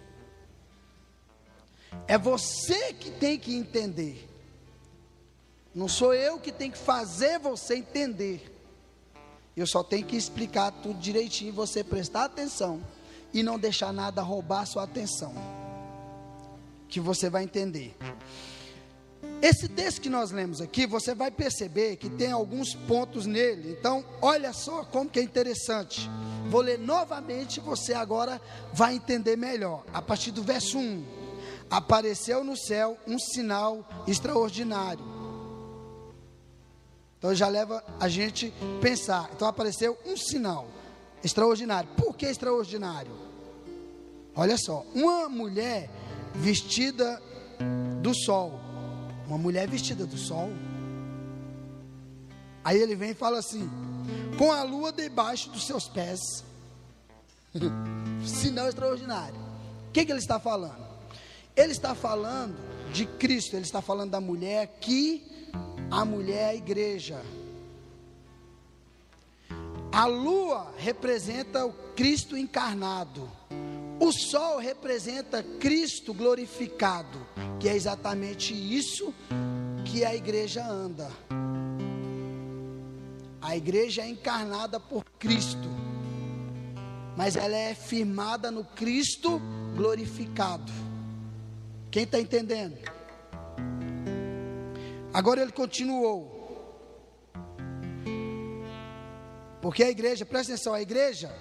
É 2.07 2.17
você 2.17 2.93
que 2.93 3.11
tem 3.11 3.37
que 3.37 3.53
entender. 3.55 4.27
Não 5.75 5.87
sou 5.87 6.13
eu 6.13 6.39
que 6.39 6.51
tenho 6.51 6.71
que 6.71 6.77
fazer 6.77 7.37
você 7.37 7.75
entender. 7.75 8.53
Eu 9.55 9.67
só 9.67 9.83
tenho 9.83 10.05
que 10.05 10.15
explicar 10.15 10.71
tudo 10.71 10.99
direitinho, 10.99 11.51
você 11.51 11.83
prestar 11.83 12.25
atenção 12.25 12.81
e 13.33 13.43
não 13.43 13.59
deixar 13.59 13.91
nada 13.91 14.21
roubar 14.21 14.65
sua 14.65 14.83
atenção. 14.83 15.33
Que 16.87 16.99
você 16.99 17.29
vai 17.29 17.43
entender. 17.43 17.95
Esse 19.41 19.67
texto 19.67 20.01
que 20.01 20.09
nós 20.09 20.31
lemos 20.31 20.61
aqui, 20.61 20.87
você 20.87 21.13
vai 21.13 21.29
perceber 21.29 21.97
que 21.97 22.09
tem 22.09 22.31
alguns 22.31 22.73
pontos 22.73 23.25
nele. 23.25 23.75
Então, 23.77 24.03
olha 24.21 24.53
só 24.53 24.83
como 24.83 25.09
que 25.09 25.19
é 25.19 25.23
interessante. 25.23 26.09
Vou 26.49 26.61
ler 26.61 26.79
novamente, 26.79 27.59
você 27.59 27.93
agora 27.93 28.41
vai 28.73 28.95
entender 28.95 29.35
melhor. 29.35 29.83
A 29.93 30.01
partir 30.01 30.31
do 30.31 30.41
verso 30.41 30.77
1. 30.77 31.26
Apareceu 31.69 32.43
no 32.43 32.57
céu 32.57 32.97
um 33.07 33.19
sinal 33.19 33.87
extraordinário 34.07 35.17
então 37.17 37.33
já 37.33 37.47
leva 37.47 37.83
a 37.99 38.07
gente 38.07 38.53
pensar. 38.81 39.29
Então 39.33 39.47
apareceu 39.47 39.97
um 40.05 40.15
sinal 40.15 40.67
extraordinário. 41.23 41.89
Por 41.97 42.15
que 42.15 42.25
extraordinário? 42.25 43.11
Olha 44.35 44.55
só, 44.57 44.85
uma 44.93 45.27
mulher 45.27 45.89
vestida 46.35 47.21
do 48.01 48.13
sol. 48.13 48.59
Uma 49.27 49.37
mulher 49.37 49.67
vestida 49.67 50.05
do 50.05 50.17
sol. 50.17 50.49
Aí 52.63 52.79
ele 52.79 52.95
vem 52.95 53.11
e 53.11 53.15
fala 53.15 53.39
assim: 53.39 53.67
com 54.37 54.51
a 54.51 54.61
lua 54.63 54.91
debaixo 54.91 55.49
dos 55.49 55.65
seus 55.65 55.87
pés. 55.87 56.19
Sinal 58.23 58.67
extraordinário. 58.67 59.39
O 59.89 59.91
que, 59.91 60.05
que 60.05 60.11
ele 60.11 60.19
está 60.19 60.39
falando? 60.39 60.86
Ele 61.57 61.71
está 61.71 61.95
falando 61.95 62.55
de 62.93 63.07
Cristo, 63.07 63.55
ele 63.55 63.65
está 63.65 63.81
falando 63.81 64.11
da 64.11 64.21
mulher 64.21 64.77
que 64.79 65.25
a 65.89 66.05
mulher 66.05 66.37
é 66.37 66.49
a 66.49 66.55
igreja. 66.55 67.19
A 69.91 70.05
lua 70.05 70.71
representa 70.77 71.65
o 71.65 71.73
Cristo 71.95 72.37
encarnado. 72.37 73.27
O 73.99 74.11
sol 74.11 74.59
representa 74.59 75.41
Cristo 75.41 76.13
glorificado, 76.13 77.25
que 77.59 77.67
é 77.67 77.75
exatamente 77.75 78.53
isso 78.53 79.11
que 79.83 80.05
a 80.05 80.13
igreja 80.13 80.63
anda. 80.63 81.09
A 83.41 83.57
igreja 83.57 84.03
é 84.03 84.09
encarnada 84.09 84.79
por 84.79 85.03
Cristo, 85.17 85.67
mas 87.15 87.35
ela 87.35 87.55
é 87.55 87.73
firmada 87.73 88.51
no 88.51 88.63
Cristo 88.63 89.41
glorificado. 89.75 90.86
Quem 91.97 92.03
está 92.03 92.19
entendendo? 92.19 92.77
Agora 95.11 95.41
ele 95.41 95.51
continuou. 95.51 96.31
Porque 99.59 99.81
a 99.81 99.89
igreja, 99.89 100.23
presta 100.23 100.53
atenção, 100.53 100.75
a 100.75 100.81
igreja, 100.83 101.35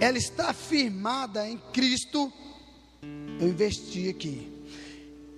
ela 0.00 0.18
está 0.18 0.52
firmada 0.52 1.48
em 1.48 1.58
Cristo. 1.72 2.32
Eu 3.40 3.46
investi 3.46 4.08
aqui. 4.08 4.52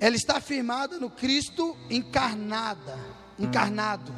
Ela 0.01 0.17
está 0.17 0.41
firmada 0.41 0.99
no 0.99 1.11
Cristo 1.11 1.77
encarnada, 1.91 2.99
encarnado. 3.39 4.11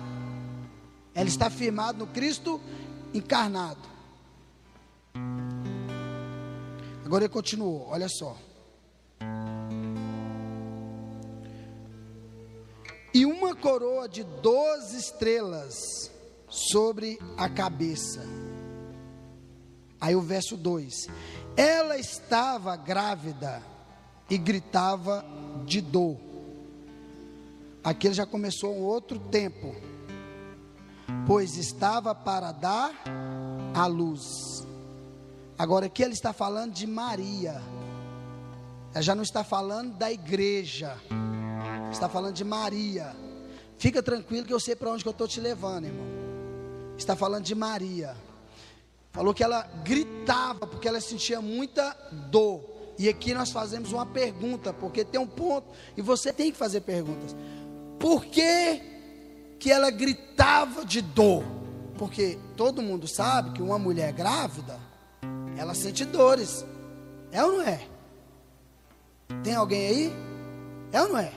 Ela 1.16 1.28
está 1.28 1.50
firmada 1.50 1.98
no 1.98 2.06
Cristo 2.06 2.60
encarnado. 3.12 3.88
Agora 7.04 7.24
ele 7.24 7.32
continuou, 7.32 7.88
olha 7.88 8.08
só. 8.08 8.51
Uma 13.52 13.56
coroa 13.56 14.08
de 14.08 14.24
doze 14.24 14.96
estrelas 14.96 16.10
sobre 16.48 17.18
a 17.36 17.50
cabeça. 17.50 18.22
Aí 20.00 20.16
o 20.16 20.22
verso 20.22 20.56
2: 20.56 21.06
Ela 21.54 21.98
estava 21.98 22.74
grávida 22.76 23.62
e 24.30 24.38
gritava 24.38 25.22
de 25.66 25.82
dor. 25.82 26.16
Aqui 27.84 28.06
ele 28.06 28.14
já 28.14 28.24
começou 28.24 28.74
um 28.74 28.82
outro 28.82 29.18
tempo, 29.18 29.74
pois 31.26 31.56
estava 31.56 32.14
para 32.14 32.52
dar 32.52 32.90
a 33.74 33.86
luz. 33.86 34.66
Agora 35.58 35.86
aqui 35.86 36.02
ele 36.02 36.14
está 36.14 36.32
falando 36.32 36.72
de 36.72 36.86
Maria. 36.86 37.60
Ela 38.94 39.02
já 39.02 39.14
não 39.14 39.22
está 39.22 39.44
falando 39.44 39.94
da 39.98 40.10
igreja. 40.10 40.96
Está 41.90 42.08
falando 42.08 42.34
de 42.34 42.44
Maria. 42.44 43.14
Fica 43.78 44.02
tranquilo 44.02 44.46
que 44.46 44.52
eu 44.52 44.60
sei 44.60 44.76
para 44.76 44.90
onde 44.90 45.02
que 45.02 45.08
eu 45.08 45.12
estou 45.12 45.26
te 45.26 45.40
levando, 45.40 45.86
irmão. 45.86 46.06
Está 46.96 47.16
falando 47.16 47.44
de 47.44 47.54
Maria. 47.54 48.16
Falou 49.12 49.34
que 49.34 49.42
ela 49.44 49.62
gritava 49.84 50.66
porque 50.66 50.88
ela 50.88 51.00
sentia 51.00 51.40
muita 51.40 51.96
dor. 52.30 52.72
E 52.98 53.08
aqui 53.08 53.34
nós 53.34 53.50
fazemos 53.50 53.92
uma 53.92 54.06
pergunta, 54.06 54.72
porque 54.72 55.04
tem 55.04 55.20
um 55.20 55.26
ponto 55.26 55.66
e 55.96 56.02
você 56.02 56.32
tem 56.32 56.52
que 56.52 56.58
fazer 56.58 56.82
perguntas. 56.82 57.34
Por 57.98 58.24
que 58.24 58.80
que 59.58 59.70
ela 59.70 59.90
gritava 59.90 60.84
de 60.84 61.00
dor? 61.02 61.44
Porque 61.98 62.38
todo 62.56 62.82
mundo 62.82 63.06
sabe 63.06 63.52
que 63.52 63.62
uma 63.62 63.78
mulher 63.78 64.12
grávida 64.12 64.78
ela 65.56 65.74
sente 65.74 66.04
dores. 66.04 66.64
É 67.30 67.44
ou 67.44 67.52
não 67.52 67.62
é? 67.62 67.86
Tem 69.42 69.54
alguém 69.54 69.86
aí? 69.86 70.12
É 70.92 71.02
ou 71.02 71.08
não 71.08 71.18
é? 71.18 71.32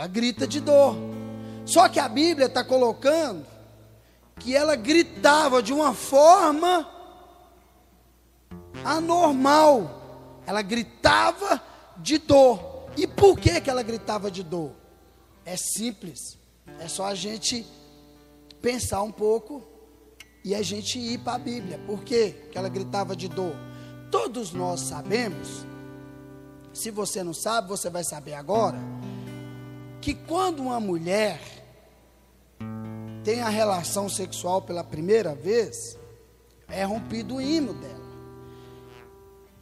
Ela 0.00 0.08
grita 0.08 0.46
de 0.46 0.60
dor. 0.60 0.96
Só 1.66 1.86
que 1.86 2.00
a 2.00 2.08
Bíblia 2.08 2.46
está 2.46 2.64
colocando 2.64 3.44
que 4.38 4.56
ela 4.56 4.74
gritava 4.74 5.62
de 5.62 5.74
uma 5.74 5.92
forma 5.92 6.88
anormal. 8.82 10.40
Ela 10.46 10.62
gritava 10.62 11.62
de 11.98 12.16
dor. 12.16 12.86
E 12.96 13.06
por 13.06 13.38
que, 13.38 13.60
que 13.60 13.68
ela 13.68 13.82
gritava 13.82 14.30
de 14.30 14.42
dor? 14.42 14.72
É 15.44 15.54
simples. 15.58 16.38
É 16.78 16.88
só 16.88 17.04
a 17.04 17.14
gente 17.14 17.66
pensar 18.62 19.02
um 19.02 19.12
pouco 19.12 19.62
e 20.42 20.54
a 20.54 20.62
gente 20.62 20.98
ir 20.98 21.18
para 21.18 21.34
a 21.34 21.38
Bíblia. 21.38 21.78
Por 21.86 22.02
quê 22.02 22.48
que 22.50 22.56
ela 22.56 22.70
gritava 22.70 23.14
de 23.14 23.28
dor? 23.28 23.54
Todos 24.10 24.54
nós 24.54 24.80
sabemos, 24.80 25.66
se 26.72 26.90
você 26.90 27.22
não 27.22 27.34
sabe, 27.34 27.68
você 27.68 27.90
vai 27.90 28.02
saber 28.02 28.32
agora, 28.32 28.78
que 30.00 30.14
quando 30.14 30.60
uma 30.62 30.80
mulher 30.80 31.40
tem 33.22 33.42
a 33.42 33.48
relação 33.48 34.08
sexual 34.08 34.62
pela 34.62 34.82
primeira 34.82 35.34
vez, 35.34 35.98
é 36.68 36.84
rompido 36.84 37.36
o 37.36 37.40
hino 37.40 37.74
dela. 37.74 38.00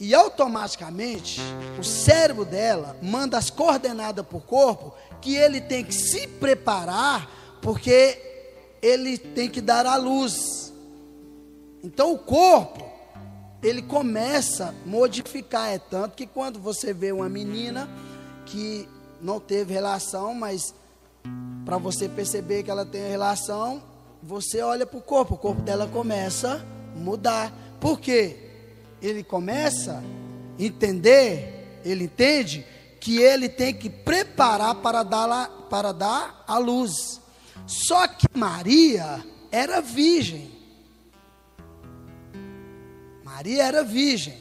E 0.00 0.14
automaticamente, 0.14 1.40
o 1.78 1.82
cérebro 1.82 2.44
dela 2.44 2.96
manda 3.02 3.36
as 3.36 3.50
coordenadas 3.50 4.24
para 4.24 4.38
o 4.38 4.40
corpo 4.40 4.94
que 5.20 5.34
ele 5.34 5.60
tem 5.60 5.84
que 5.84 5.92
se 5.92 6.28
preparar, 6.28 7.28
porque 7.60 8.22
ele 8.80 9.18
tem 9.18 9.50
que 9.50 9.60
dar 9.60 9.86
a 9.86 9.96
luz. 9.96 10.72
Então 11.82 12.12
o 12.12 12.18
corpo, 12.18 12.84
ele 13.60 13.82
começa 13.82 14.68
a 14.68 14.88
modificar. 14.88 15.70
É 15.70 15.78
tanto 15.78 16.14
que 16.14 16.26
quando 16.26 16.60
você 16.60 16.92
vê 16.92 17.10
uma 17.10 17.28
menina 17.28 17.88
que 18.46 18.88
não 19.20 19.40
teve 19.40 19.72
relação, 19.72 20.34
mas 20.34 20.74
para 21.64 21.78
você 21.78 22.08
perceber 22.08 22.62
que 22.62 22.70
ela 22.70 22.86
tem 22.86 23.08
relação, 23.08 23.82
você 24.22 24.60
olha 24.62 24.86
para 24.86 24.98
o 24.98 25.02
corpo, 25.02 25.34
o 25.34 25.38
corpo 25.38 25.62
dela 25.62 25.86
começa 25.86 26.64
a 26.94 26.98
mudar. 26.98 27.52
Por 27.80 28.00
quê? 28.00 28.36
Ele 29.00 29.22
começa 29.22 30.02
a 30.02 30.62
entender, 30.62 31.80
ele 31.84 32.04
entende 32.04 32.66
que 33.00 33.18
ele 33.18 33.48
tem 33.48 33.72
que 33.74 33.88
preparar 33.88 34.76
para 34.76 35.02
dar, 35.02 35.48
para 35.70 35.92
dar 35.92 36.44
a 36.46 36.58
luz. 36.58 37.20
Só 37.66 38.08
que 38.08 38.26
Maria 38.34 39.24
era 39.52 39.80
virgem. 39.80 40.50
Maria 43.24 43.64
era 43.64 43.84
virgem. 43.84 44.36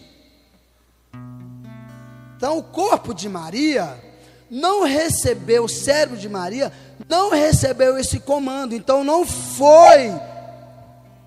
Então, 2.36 2.58
o 2.58 2.64
corpo 2.64 3.14
de 3.14 3.28
Maria 3.28 4.07
não 4.50 4.84
recebeu, 4.84 5.66
o 5.66 5.70
cérebro 5.70 6.18
de 6.18 6.30
Maria 6.30 6.72
não 7.08 7.32
recebeu 7.32 7.98
esse 7.98 8.20
comando. 8.20 8.74
Então, 8.74 9.04
não 9.04 9.26
foi 9.26 10.14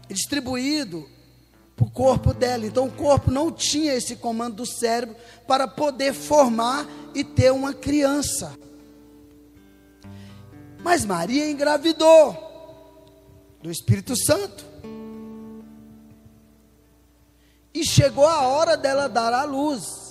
distribuído 0.08 1.08
para 1.76 1.86
o 1.86 1.90
corpo 1.90 2.34
dela. 2.34 2.66
Então, 2.66 2.86
o 2.86 2.92
corpo 2.92 3.30
não 3.30 3.50
tinha 3.50 3.94
esse 3.94 4.16
comando 4.16 4.56
do 4.56 4.66
cérebro 4.66 5.16
para 5.46 5.68
poder 5.68 6.12
formar 6.12 6.86
e 7.14 7.22
ter 7.24 7.52
uma 7.52 7.72
criança. 7.72 8.52
Mas 10.82 11.04
Maria 11.04 11.50
engravidou 11.50 12.50
do 13.62 13.70
Espírito 13.70 14.16
Santo. 14.16 14.64
E 17.72 17.84
chegou 17.84 18.26
a 18.26 18.42
hora 18.42 18.76
dela 18.76 19.08
dar 19.08 19.32
à 19.32 19.44
luz. 19.44 20.09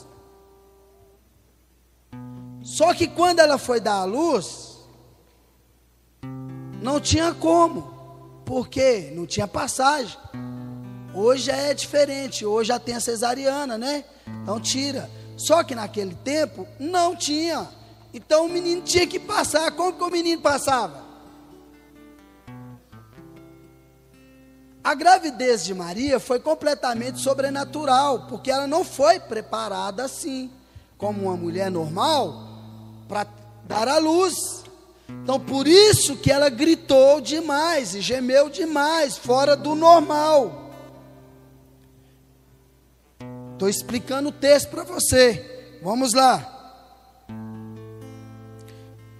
Só 2.61 2.93
que 2.93 3.07
quando 3.07 3.39
ela 3.39 3.57
foi 3.57 3.79
dar 3.79 4.01
à 4.01 4.03
luz, 4.03 4.77
não 6.81 6.99
tinha 6.99 7.33
como. 7.33 7.97
Porque 8.45 9.11
não 9.15 9.25
tinha 9.25 9.47
passagem. 9.47 10.17
Hoje 11.13 11.51
é 11.51 11.73
diferente, 11.73 12.45
hoje 12.45 12.69
já 12.69 12.79
tem 12.79 12.95
a 12.95 12.99
cesariana, 12.99 13.77
né? 13.77 14.03
Então 14.41 14.59
tira. 14.59 15.09
Só 15.37 15.63
que 15.63 15.75
naquele 15.75 16.15
tempo 16.15 16.67
não 16.79 17.15
tinha. 17.15 17.69
Então 18.13 18.45
o 18.45 18.49
menino 18.49 18.81
tinha 18.81 19.05
que 19.05 19.19
passar. 19.19 19.71
Como 19.71 19.93
que 19.93 20.03
o 20.03 20.09
menino 20.09 20.41
passava? 20.41 21.09
A 24.83 24.95
gravidez 24.95 25.63
de 25.63 25.73
Maria 25.73 26.19
foi 26.19 26.39
completamente 26.39 27.19
sobrenatural, 27.19 28.25
porque 28.27 28.49
ela 28.49 28.65
não 28.65 28.83
foi 28.83 29.19
preparada 29.19 30.03
assim, 30.05 30.49
como 30.97 31.23
uma 31.23 31.37
mulher 31.37 31.69
normal, 31.69 32.48
para 33.09 33.27
dar 33.65 33.87
à 33.87 33.97
luz. 33.97 34.63
Então, 35.23 35.39
por 35.39 35.67
isso 35.67 36.15
que 36.15 36.31
ela 36.31 36.47
gritou 36.47 37.19
demais 37.19 37.95
e 37.95 38.01
gemeu 38.01 38.47
demais, 38.47 39.17
fora 39.17 39.57
do 39.57 39.73
normal. 39.73 40.69
Estou 43.53 43.67
explicando 43.67 44.29
o 44.29 44.31
texto 44.31 44.69
para 44.69 44.83
você. 44.83 45.79
Vamos 45.81 46.13
lá. 46.13 46.55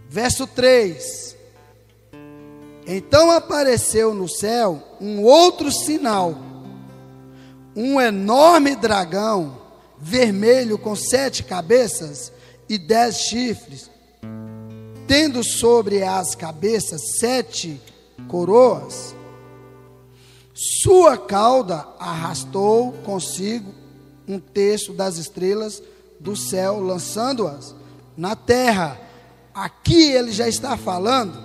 Verso 0.08 0.46
3. 0.46 1.36
Então 2.86 3.32
apareceu 3.32 4.14
no 4.14 4.30
céu 4.30 4.98
um 5.00 5.22
outro 5.24 5.72
sinal, 5.72 6.36
um 7.76 8.02
enorme 8.02 8.76
dragão, 8.76 9.62
vermelho 10.00 10.78
com 10.78 10.96
sete 10.96 11.44
cabeças 11.44 12.32
e 12.70 12.78
dez 12.78 13.22
chifres, 13.22 13.90
tendo 15.08 15.44
sobre 15.44 16.04
as 16.04 16.36
cabeças 16.36 17.02
sete 17.20 17.82
coroas. 18.28 19.16
Sua 20.54 21.18
cauda 21.18 21.88
arrastou 21.98 22.92
consigo 23.04 23.74
um 24.28 24.40
terço 24.40 24.94
das 24.94 25.18
estrelas 25.18 25.82
do 26.20 26.36
céu, 26.36 26.80
lançando-as 26.80 27.74
na 28.16 28.36
terra. 28.36 29.00
Aqui 29.54 30.12
ele 30.12 30.32
já 30.32 30.48
está 30.48 30.78
falando 30.78 31.40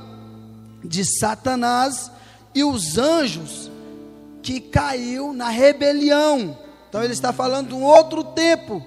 de 0.85 1.05
Satanás 1.19 2.11
e 2.55 2.63
os 2.63 2.99
anjos 2.99 3.71
que 4.43 4.61
caiu 4.61 5.33
na 5.33 5.49
rebelião. 5.49 6.59
Então 6.89 7.03
ele 7.03 7.15
está 7.15 7.33
falando 7.33 7.69
de 7.69 7.75
um 7.75 7.83
outro 7.83 8.23
tempo. 8.23 8.85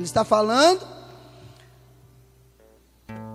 Ele 0.00 0.06
está 0.06 0.24
falando 0.24 0.80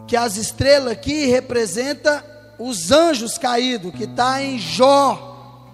que 0.08 0.17
as 0.17 0.36
estrelas 0.36 0.93
aqui 0.93 1.28
representa 1.28 2.25
os 2.58 2.89
anjos 2.89 3.38
caídos, 3.38 3.93
que 3.93 4.06
está 4.06 4.41
em 4.41 4.58
Jó. 4.58 5.69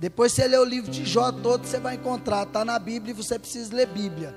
Depois 0.00 0.32
você 0.32 0.48
lê 0.48 0.58
o 0.58 0.64
livro 0.64 0.90
de 0.90 1.04
Jó 1.04 1.30
todo, 1.30 1.64
você 1.64 1.78
vai 1.78 1.94
encontrar. 1.94 2.42
Está 2.42 2.64
na 2.64 2.76
Bíblia 2.76 3.12
e 3.12 3.16
você 3.16 3.38
precisa 3.38 3.72
ler 3.72 3.86
Bíblia. 3.86 4.34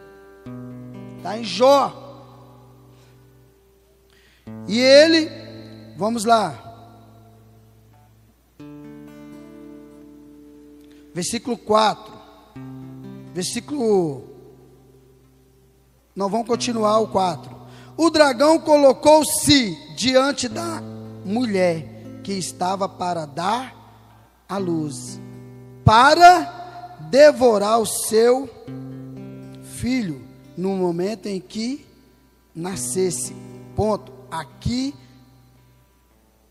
Está 1.18 1.40
em 1.40 1.44
Jó. 1.44 2.22
E 4.68 4.80
ele, 4.80 5.28
vamos 5.98 6.24
lá. 6.24 6.62
Versículo 11.16 11.58
4. 11.58 12.14
Versículo. 13.34 14.35
Não, 16.16 16.30
vamos 16.30 16.48
continuar 16.48 17.00
o 17.00 17.08
4. 17.08 17.54
O 17.98 18.10
dragão 18.10 18.58
colocou-se 18.60 19.78
diante 19.96 20.48
da 20.48 20.82
mulher 21.26 22.22
que 22.24 22.34
estava 22.34 22.88
para 22.88 23.26
dar 23.26 23.76
a 24.48 24.58
luz, 24.58 25.20
para 25.84 26.98
devorar 27.10 27.80
o 27.80 27.86
seu 27.86 28.50
filho 29.76 30.22
no 30.58 30.76
momento 30.76 31.28
em 31.28 31.40
que 31.40 31.86
nascesse. 32.56 33.36
Ponto. 33.76 34.14
Aqui 34.32 34.94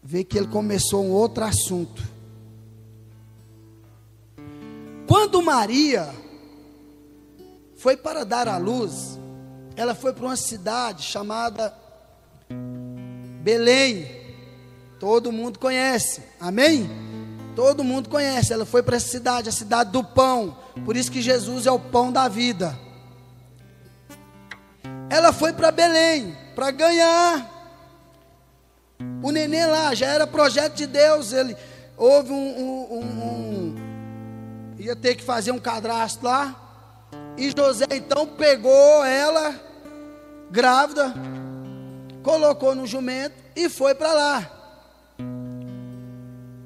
vê 0.03 0.25
que 0.25 0.39
ele 0.39 0.47
começou 0.47 1.05
um 1.05 1.11
outro 1.11 1.45
assunto. 1.45 2.03
Quando 5.07 5.43
Maria 5.43 6.09
foi 7.77 7.97
para 7.97 8.25
dar 8.25 8.49
a 8.49 8.57
luz, 8.57 9.19
ela 9.77 9.95
foi 9.95 10.13
para 10.13 10.25
uma 10.25 10.37
cidade 10.37 11.03
chamada 11.03 11.75
Belém. 13.43 14.09
Todo 14.99 15.33
mundo 15.33 15.59
conhece. 15.59 16.23
Amém? 16.41 16.89
Todo 17.55 17.85
mundo 17.85 18.09
conhece. 18.09 18.53
Ela 18.53 18.65
foi 18.65 18.83
para 18.83 18.97
essa 18.97 19.09
cidade, 19.09 19.49
a 19.49 19.53
cidade 19.53 19.91
do 19.91 20.03
pão. 20.03 20.57
Por 20.85 20.97
isso 20.97 21.11
que 21.11 21.21
Jesus 21.21 21.67
é 21.67 21.71
o 21.71 21.79
pão 21.79 22.11
da 22.11 22.29
vida. 22.29 22.79
Ela 25.11 25.33
foi 25.33 25.53
para 25.53 25.71
Belém 25.71 26.37
para 26.55 26.71
ganhar 26.71 27.51
o 29.23 29.31
neném 29.31 29.67
lá. 29.67 29.95
Já 29.95 30.07
era 30.07 30.27
projeto 30.27 30.75
de 30.75 30.87
Deus. 30.87 31.33
Ele 31.33 31.57
houve 31.97 32.33
um, 32.33 32.37
um, 32.37 32.99
um, 32.99 33.05
um 33.05 33.75
ia 34.79 34.95
ter 34.95 35.15
que 35.15 35.23
fazer 35.23 35.51
um 35.51 35.59
cadastro 35.59 36.27
lá. 36.27 36.61
E 37.37 37.53
José 37.57 37.87
então 37.91 38.27
pegou 38.27 39.05
ela 39.05 39.55
grávida 40.51 41.15
colocou 42.23 42.75
no 42.75 42.87
jumento 42.87 43.37
e 43.55 43.69
foi 43.69 43.95
para 43.95 44.13
lá. 44.13 44.51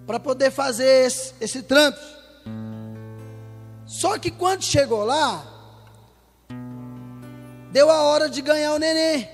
Para 0.06 0.20
poder 0.20 0.50
fazer 0.50 1.06
esse, 1.06 1.34
esse 1.40 1.62
trânsito. 1.62 2.18
Só 3.84 4.18
que 4.18 4.30
quando 4.30 4.62
chegou 4.62 5.04
lá, 5.04 5.44
deu 7.72 7.90
a 7.90 8.02
hora 8.02 8.28
de 8.28 8.40
ganhar 8.40 8.72
o 8.72 8.78
neném, 8.78 9.28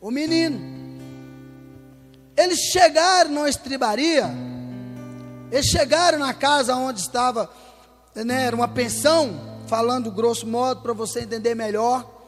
o 0.00 0.10
menino. 0.10 0.58
Eles 2.36 2.58
chegaram 2.58 3.30
na 3.30 3.48
estribaria, 3.48 4.30
eles 5.50 5.66
chegaram 5.66 6.18
na 6.18 6.32
casa 6.32 6.74
onde 6.74 7.00
estava, 7.00 7.50
né, 8.14 8.46
era 8.46 8.56
uma 8.56 8.68
pensão, 8.68 9.60
falando 9.66 10.10
grosso 10.10 10.46
modo 10.46 10.80
para 10.82 10.92
você 10.92 11.20
entender 11.20 11.54
melhor. 11.54 12.19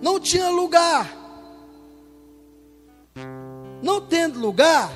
Não 0.00 0.20
tinha 0.20 0.48
lugar. 0.50 1.14
Não 3.82 4.00
tendo 4.00 4.38
lugar, 4.38 4.90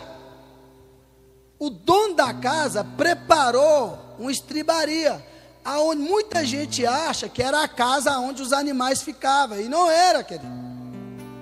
o 1.59 1.69
dono 1.69 2.15
da 2.15 2.33
casa 2.33 2.83
preparou 2.83 3.99
uma 4.19 4.33
estribaria, 4.33 5.25
aonde 5.65 6.01
muita 6.01 6.45
gente 6.45 6.87
acha 6.87 7.29
que 7.29 7.43
era 7.43 7.63
a 7.63 7.69
casa 7.69 8.19
onde 8.19 8.41
os 8.41 8.53
animais 8.53 9.03
ficavam, 9.03 9.61
e 9.61 9.69
não 9.69 9.91
era, 9.91 10.25
querido. 10.25 10.51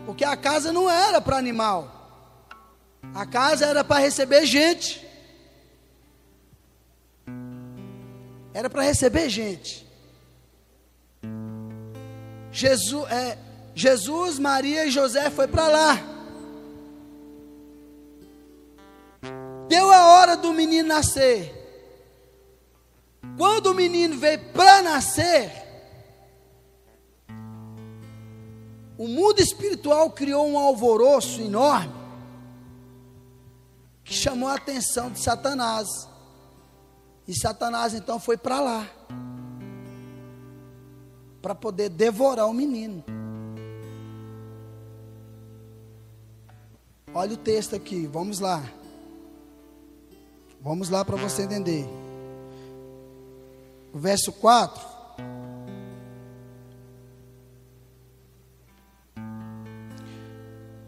Porque 0.05 0.25
a 0.25 0.37
casa 0.37 0.73
não 0.73 0.91
era 0.91 1.21
para 1.21 1.37
animal. 1.37 1.95
A 3.15 3.25
casa 3.25 3.67
era 3.67 3.85
para 3.85 4.01
receber 4.01 4.45
gente. 4.45 5.07
Era 8.53 8.69
para 8.69 8.83
receber 8.83 9.29
gente. 9.29 9.87
Jesus, 12.51 13.09
é, 13.13 13.39
Jesus, 13.79 14.41
Maria 14.41 14.87
e 14.87 14.91
José 14.91 15.31
foi 15.31 15.47
para 15.47 15.69
lá. 15.69 16.01
Deu 19.69 19.93
a 19.93 20.05
hora 20.15 20.37
do 20.37 20.53
menino 20.53 20.89
nascer. 20.89 21.55
Quando 23.37 23.67
o 23.69 23.75
menino 23.75 24.19
veio 24.19 24.41
para 24.53 24.83
nascer, 24.83 25.53
o 28.99 29.07
mundo 29.07 29.39
espiritual 29.39 30.11
criou 30.11 30.49
um 30.49 30.59
alvoroço 30.59 31.41
enorme 31.41 31.95
que 34.03 34.13
chamou 34.13 34.49
a 34.49 34.57
atenção 34.57 35.09
de 35.09 35.21
Satanás. 35.21 35.87
E 37.29 37.33
Satanás 37.33 37.95
então 37.95 38.19
foi 38.19 38.37
para 38.37 38.61
lá 38.61 38.91
para 41.41 41.55
poder 41.55 41.91
devorar 41.91 42.49
o 42.49 42.53
menino. 42.53 43.18
Olha 47.15 47.35
o 47.35 47.37
texto 47.37 47.75
aqui, 47.75 48.07
vamos 48.07 48.39
lá. 48.39 48.63
Vamos 50.61 50.91
lá 50.91 51.05
para 51.05 51.17
você 51.17 51.43
entender. 51.43 51.89
O 53.93 53.99
verso 53.99 54.33
4. 54.33 54.99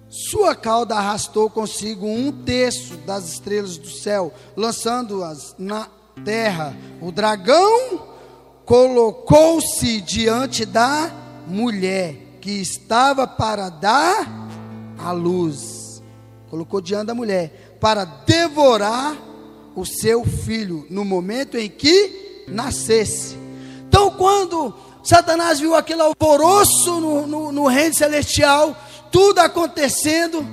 Sua 0.09 0.54
cauda 0.54 0.96
arrastou 0.96 1.48
consigo 1.48 2.06
um 2.06 2.30
terço 2.44 2.96
das 2.98 3.33
estrelas 3.33 3.78
do 3.78 3.88
céu, 3.88 4.33
lançando-as 4.56 5.54
na 5.59 5.88
terra. 6.24 6.76
O 7.00 7.11
dragão 7.11 8.06
colocou-se 8.64 10.00
diante 10.00 10.66
da 10.66 11.11
mulher 11.46 12.38
que 12.40 12.50
estava 12.50 13.26
para 13.26 13.68
dar 13.68 14.28
a 14.98 15.12
luz. 15.12 15.80
Colocou 16.51 16.81
diante 16.81 17.07
da 17.07 17.15
mulher 17.15 17.77
para 17.81 18.05
devorar 18.05 19.17
o 19.75 19.87
seu 19.87 20.25
filho 20.25 20.85
no 20.91 21.05
momento 21.05 21.57
em 21.57 21.69
que 21.69 22.45
nascesse. 22.49 23.39
Então, 23.89 24.11
quando 24.11 24.75
Satanás 25.03 25.61
viu 25.61 25.75
aquele 25.75 26.03
alvoroço 26.03 27.01
no, 27.01 27.27
no, 27.27 27.53
no 27.53 27.67
reino 27.67 27.95
celestial, 27.95 28.77
tudo 29.11 29.39
acontecendo, 29.39 30.47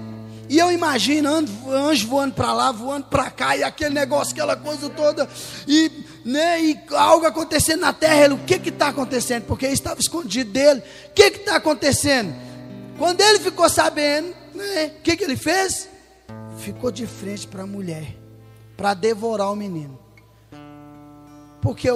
e 0.49 0.57
eu 0.57 0.71
imagino 0.71 1.29
anjo 1.69 2.07
voando 2.07 2.35
para 2.35 2.53
lá, 2.53 2.71
voando 2.71 3.07
para 3.07 3.29
cá, 3.29 3.57
e 3.57 3.63
aquele 3.63 3.93
negócio, 3.93 4.33
aquela 4.33 4.55
coisa 4.55 4.89
toda, 4.89 5.27
e, 5.67 5.91
né, 6.23 6.61
e 6.61 6.79
algo 6.91 7.25
acontecendo 7.25 7.81
na 7.81 7.91
terra. 7.91 8.25
Ele, 8.25 8.33
o 8.35 8.39
que 8.39 8.69
está 8.69 8.89
acontecendo? 8.89 9.43
Porque 9.45 9.67
estava 9.67 9.99
escondido 9.99 10.51
dele. 10.51 10.81
O 11.09 11.13
que 11.13 11.23
está 11.23 11.57
acontecendo? 11.57 12.33
Quando 12.97 13.21
ele 13.21 13.39
ficou 13.39 13.69
sabendo, 13.69 14.33
né, 14.57 14.87
o 14.99 15.01
que, 15.01 15.15
que 15.15 15.23
ele 15.23 15.37
fez? 15.37 15.89
Ficou 16.59 16.91
de 16.91 17.07
frente 17.07 17.47
para 17.47 17.63
a 17.63 17.67
mulher 17.67 18.15
para 18.77 18.93
devorar 18.93 19.51
o 19.51 19.55
menino. 19.55 19.99
Porque 21.61 21.89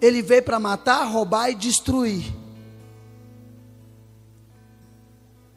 ele 0.00 0.20
veio 0.20 0.42
para 0.42 0.60
matar, 0.60 1.04
roubar 1.04 1.50
e 1.50 1.54
destruir. 1.54 2.24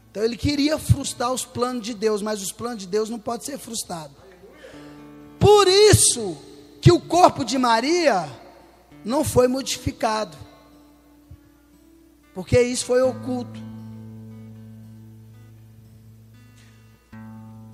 Então 0.09 0.23
ele 0.23 0.37
queria 0.37 0.79
frustrar 0.79 1.33
os 1.33 1.43
planos 1.43 1.83
de 1.83 1.93
Deus, 1.93 2.21
mas 2.21 2.41
os 2.41 2.53
planos 2.53 2.79
de 2.79 2.87
Deus 2.87 3.09
não 3.09 3.19
podem 3.19 3.45
ser 3.45 3.57
frustrados. 3.57 4.15
Por 5.37 5.67
isso 5.67 6.37
que 6.79 6.91
o 6.91 7.01
corpo 7.01 7.43
de 7.43 7.57
Maria 7.57 8.29
não 9.03 9.25
foi 9.25 9.49
modificado. 9.49 10.37
Porque 12.33 12.59
isso 12.61 12.85
foi 12.85 13.01
oculto. 13.01 13.59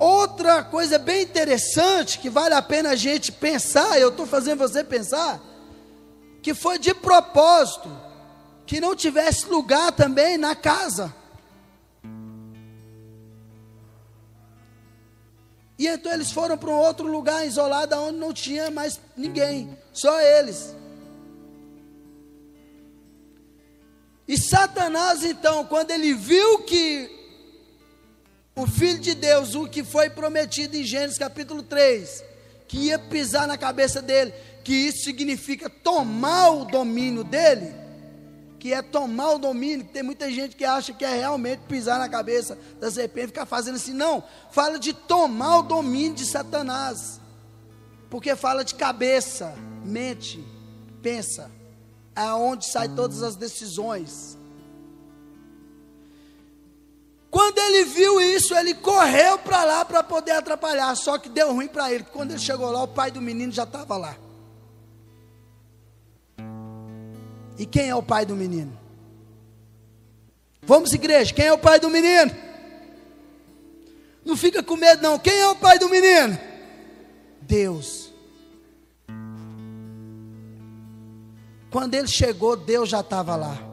Outra 0.01 0.63
coisa 0.63 0.97
bem 0.97 1.21
interessante 1.21 2.17
que 2.17 2.27
vale 2.27 2.55
a 2.55 2.61
pena 2.63 2.89
a 2.89 2.95
gente 2.95 3.31
pensar, 3.31 3.99
eu 3.99 4.09
estou 4.09 4.25
fazendo 4.25 4.57
você 4.57 4.83
pensar, 4.83 5.39
que 6.41 6.55
foi 6.55 6.79
de 6.79 6.91
propósito 6.91 7.87
que 8.65 8.81
não 8.81 8.95
tivesse 8.95 9.45
lugar 9.45 9.91
também 9.91 10.39
na 10.39 10.55
casa. 10.55 11.13
E 15.77 15.85
então 15.85 16.11
eles 16.11 16.31
foram 16.31 16.57
para 16.57 16.71
um 16.71 16.79
outro 16.79 17.05
lugar 17.05 17.45
isolado 17.45 17.95
onde 17.95 18.17
não 18.17 18.33
tinha 18.33 18.71
mais 18.71 18.99
ninguém, 19.15 19.77
só 19.93 20.19
eles. 20.19 20.75
E 24.27 24.35
Satanás, 24.35 25.23
então, 25.23 25.63
quando 25.63 25.91
ele 25.91 26.11
viu 26.15 26.63
que 26.63 27.20
o 28.55 28.67
Filho 28.67 28.99
de 28.99 29.15
Deus, 29.15 29.55
o 29.55 29.67
que 29.67 29.83
foi 29.83 30.09
prometido 30.09 30.75
em 30.75 30.83
Gênesis 30.83 31.17
capítulo 31.17 31.63
3, 31.63 32.23
que 32.67 32.77
ia 32.77 32.99
pisar 32.99 33.47
na 33.47 33.57
cabeça 33.57 34.01
dele, 34.01 34.33
que 34.63 34.73
isso 34.73 35.03
significa 35.03 35.69
tomar 35.69 36.49
o 36.49 36.65
domínio 36.65 37.23
dele, 37.23 37.73
que 38.59 38.73
é 38.73 38.81
tomar 38.81 39.31
o 39.31 39.39
domínio, 39.39 39.85
tem 39.85 40.03
muita 40.03 40.29
gente 40.31 40.55
que 40.55 40.63
acha 40.63 40.93
que 40.93 41.03
é 41.03 41.15
realmente 41.15 41.61
pisar 41.67 41.97
na 41.97 42.07
cabeça 42.07 42.57
da 42.79 42.91
serpente, 42.91 43.27
ficar 43.27 43.45
fazendo 43.45 43.75
assim, 43.75 43.93
não, 43.93 44.23
fala 44.51 44.77
de 44.77 44.93
tomar 44.93 45.59
o 45.59 45.63
domínio 45.63 46.13
de 46.13 46.25
Satanás, 46.25 47.19
porque 48.09 48.35
fala 48.35 48.63
de 48.63 48.75
cabeça, 48.75 49.55
mente, 49.83 50.45
pensa, 51.01 51.49
é 52.15 52.31
onde 52.33 52.65
saem 52.65 52.93
todas 52.93 53.23
as 53.23 53.35
decisões. 53.35 54.37
Quando 57.31 57.57
ele 57.59 57.85
viu 57.85 58.19
isso, 58.19 58.53
ele 58.53 58.73
correu 58.73 59.37
para 59.37 59.63
lá 59.63 59.85
para 59.85 60.03
poder 60.03 60.31
atrapalhar. 60.31 60.93
Só 60.97 61.17
que 61.17 61.29
deu 61.29 61.53
ruim 61.53 61.69
para 61.69 61.89
ele. 61.91 62.03
Quando 62.03 62.31
ele 62.31 62.39
chegou 62.39 62.69
lá, 62.69 62.83
o 62.83 62.87
pai 62.89 63.09
do 63.09 63.21
menino 63.21 63.53
já 63.53 63.63
estava 63.63 63.95
lá. 63.95 64.17
E 67.57 67.65
quem 67.65 67.87
é 67.87 67.95
o 67.95 68.03
pai 68.03 68.25
do 68.25 68.35
menino? 68.35 68.77
Vamos, 70.61 70.93
igreja, 70.93 71.33
quem 71.33 71.45
é 71.45 71.53
o 71.53 71.57
pai 71.57 71.79
do 71.79 71.89
menino? 71.89 72.35
Não 74.25 74.35
fica 74.35 74.61
com 74.61 74.75
medo, 74.75 75.01
não. 75.01 75.17
Quem 75.17 75.39
é 75.39 75.47
o 75.47 75.55
pai 75.55 75.79
do 75.79 75.87
menino? 75.87 76.37
Deus. 77.41 78.11
Quando 81.71 81.93
ele 81.93 82.07
chegou, 82.07 82.57
Deus 82.57 82.89
já 82.89 82.99
estava 82.99 83.37
lá. 83.37 83.70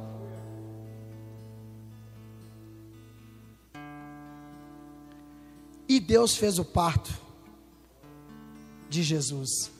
E 5.88 5.98
Deus 5.98 6.36
fez 6.36 6.58
o 6.58 6.64
parto 6.64 7.10
de 8.90 9.02
Jesus. 9.02 9.70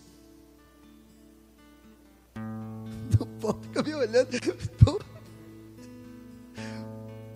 O 3.20 3.26
povo 3.26 3.60
fica 3.62 3.82
me 3.82 3.94
olhando. 3.94 4.30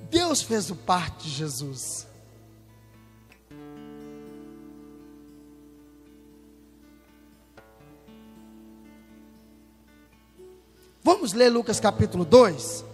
Deus 0.08 0.42
fez 0.42 0.70
o 0.70 0.76
parto 0.76 1.24
de 1.24 1.30
Jesus. 1.30 2.06
Vamos 11.02 11.32
ler 11.32 11.48
Lucas 11.48 11.80
capítulo 11.80 12.24
2, 12.24 12.84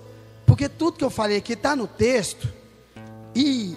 porque 0.47 0.69
tudo 0.69 0.97
que 0.97 1.05
eu 1.05 1.11
falei 1.11 1.37
aqui 1.37 1.53
está 1.53 1.77
no 1.77 1.87
texto, 1.87 2.49
e 3.35 3.77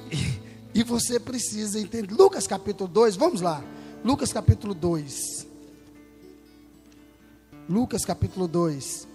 e 0.73 0.83
você 0.83 1.19
precisa 1.19 1.79
entender. 1.79 2.11
Lucas 2.13 2.47
capítulo 2.47 2.89
2, 2.89 3.15
vamos 3.15 3.41
lá. 3.41 3.63
Lucas 4.03 4.31
capítulo 4.31 4.73
2. 4.73 5.47
Lucas 7.69 8.05
capítulo 8.05 8.47
2. 8.47 9.07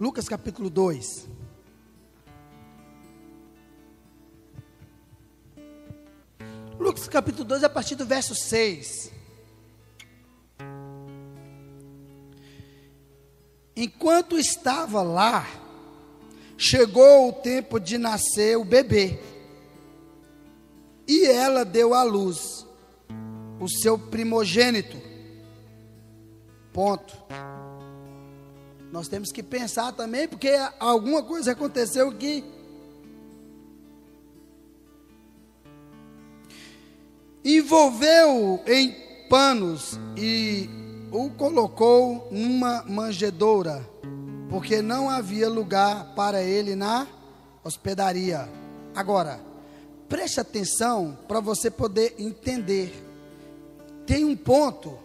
Lucas 0.00 0.28
capítulo 0.28 0.68
2. 0.68 1.28
Capítulo 7.12 7.44
2, 7.44 7.62
a 7.62 7.68
partir 7.68 7.94
do 7.94 8.06
verso 8.06 8.34
6. 8.34 9.12
Enquanto 13.76 14.38
estava 14.38 15.02
lá, 15.02 15.46
chegou 16.56 17.28
o 17.28 17.32
tempo 17.34 17.78
de 17.78 17.98
nascer 17.98 18.56
o 18.56 18.64
bebê. 18.64 19.18
E 21.06 21.26
ela 21.26 21.66
deu 21.66 21.92
à 21.92 22.02
luz 22.02 22.66
o 23.60 23.68
seu 23.68 23.98
primogênito. 23.98 24.96
Ponto. 26.72 27.14
Nós 28.90 29.06
temos 29.08 29.30
que 29.30 29.42
pensar 29.42 29.92
também, 29.92 30.26
porque 30.26 30.50
alguma 30.80 31.22
coisa 31.22 31.52
aconteceu 31.52 32.10
que 32.12 32.42
envolveu-o 37.44 38.60
em 38.66 38.94
panos 39.28 39.98
e 40.16 40.68
o 41.10 41.30
colocou 41.30 42.28
numa 42.30 42.84
manjedoura, 42.84 43.86
porque 44.48 44.80
não 44.80 45.08
havia 45.10 45.48
lugar 45.48 46.14
para 46.14 46.42
ele 46.42 46.74
na 46.74 47.06
hospedaria. 47.64 48.48
Agora, 48.94 49.40
preste 50.08 50.40
atenção 50.40 51.16
para 51.26 51.40
você 51.40 51.70
poder 51.70 52.14
entender. 52.18 52.92
Tem 54.06 54.24
um 54.24 54.36
ponto 54.36 54.98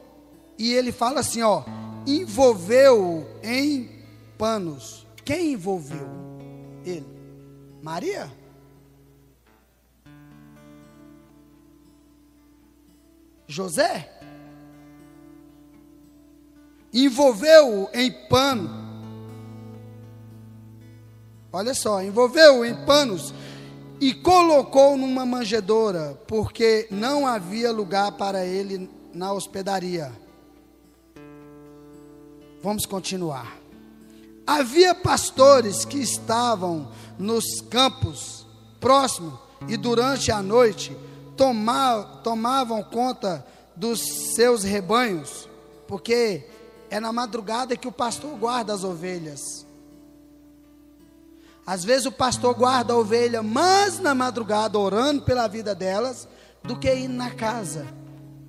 e 0.57 0.73
ele 0.73 0.91
fala 0.91 1.21
assim, 1.21 1.41
ó, 1.41 1.63
envolveu 2.05 3.25
em 3.43 3.89
panos. 4.37 5.05
Quem 5.23 5.53
envolveu 5.53 6.07
ele? 6.85 7.05
Maria? 7.81 8.31
José, 13.47 14.11
envolveu-o 16.93 17.89
em 17.93 18.11
pano. 18.27 18.69
Olha 21.51 21.73
só, 21.73 22.03
envolveu-o 22.03 22.65
em 22.65 22.75
panos 22.85 23.33
e 24.01 24.13
colocou 24.13 24.97
numa 24.97 25.25
manjedoura, 25.25 26.19
porque 26.27 26.87
não 26.91 27.25
havia 27.25 27.71
lugar 27.71 28.11
para 28.11 28.45
ele 28.45 28.89
na 29.13 29.31
hospedaria. 29.31 30.11
Vamos 32.61 32.85
continuar. 32.85 33.57
Havia 34.45 34.93
pastores 34.93 35.85
que 35.85 35.99
estavam 35.99 36.91
nos 37.17 37.61
campos 37.69 38.45
próximos 38.79 39.33
e 39.67 39.75
durante 39.77 40.31
a 40.31 40.41
noite 40.41 40.95
tomavam 41.37 42.83
conta 42.83 43.45
dos 43.75 44.33
seus 44.35 44.63
rebanhos, 44.63 45.47
porque 45.87 46.45
é 46.89 46.99
na 46.99 47.13
madrugada 47.13 47.77
que 47.77 47.87
o 47.87 47.91
pastor 47.91 48.35
guarda 48.37 48.73
as 48.73 48.83
ovelhas. 48.83 49.65
Às 51.65 51.83
vezes 51.83 52.05
o 52.05 52.11
pastor 52.11 52.55
guarda 52.55 52.93
a 52.93 52.97
ovelha 52.97 53.43
mais 53.43 53.99
na 53.99 54.15
madrugada, 54.15 54.79
orando 54.79 55.21
pela 55.23 55.47
vida 55.47 55.75
delas, 55.75 56.27
do 56.63 56.77
que 56.79 56.93
indo 56.93 57.13
na 57.13 57.29
casa, 57.29 57.85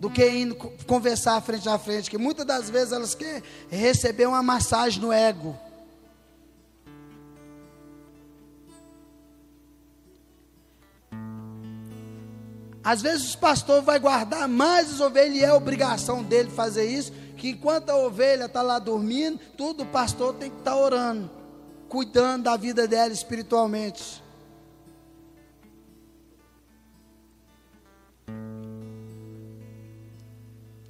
do 0.01 0.09
que 0.09 0.29
indo 0.29 0.55
conversar 0.87 1.41
frente 1.43 1.69
a 1.69 1.79
frente, 1.79 2.09
que 2.09 2.17
muitas 2.17 2.47
das 2.47 2.71
vezes 2.71 2.93
elas 2.93 3.15
querem 3.15 3.43
receber 3.69 4.27
uma 4.27 4.43
massagem 4.43 5.03
no 5.03 5.13
ego. 5.13 5.59
Às 12.89 13.03
vezes 13.03 13.35
o 13.35 13.39
pastor 13.39 13.83
vai 13.83 13.99
guardar 13.99 14.49
mais 14.49 14.91
as 14.91 14.99
ovelhas 14.99 15.37
e 15.37 15.45
é 15.45 15.53
obrigação 15.53 16.23
dele 16.23 16.49
fazer 16.49 16.87
isso, 16.87 17.13
que 17.37 17.51
enquanto 17.51 17.91
a 17.91 17.97
ovelha 17.99 18.47
está 18.47 18.63
lá 18.63 18.79
dormindo, 18.79 19.39
tudo 19.59 19.83
o 19.83 19.87
pastor 19.87 20.33
tem 20.37 20.49
que 20.51 20.57
estar 20.57 20.71
tá 20.71 20.77
orando, 20.79 21.31
cuidando 21.87 22.45
da 22.45 22.57
vida 22.57 22.89
dela 22.89 23.13
espiritualmente. 23.13 24.25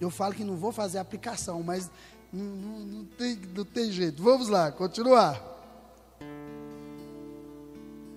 Eu 0.00 0.08
falo 0.08 0.34
que 0.34 0.44
não 0.44 0.54
vou 0.54 0.70
fazer 0.70 0.98
aplicação, 0.98 1.64
mas 1.64 1.90
não, 2.32 2.44
não, 2.44 2.78
não, 2.78 3.04
tem, 3.06 3.40
não 3.52 3.64
tem 3.64 3.90
jeito. 3.90 4.22
Vamos 4.22 4.48
lá, 4.48 4.70
continuar. 4.70 5.42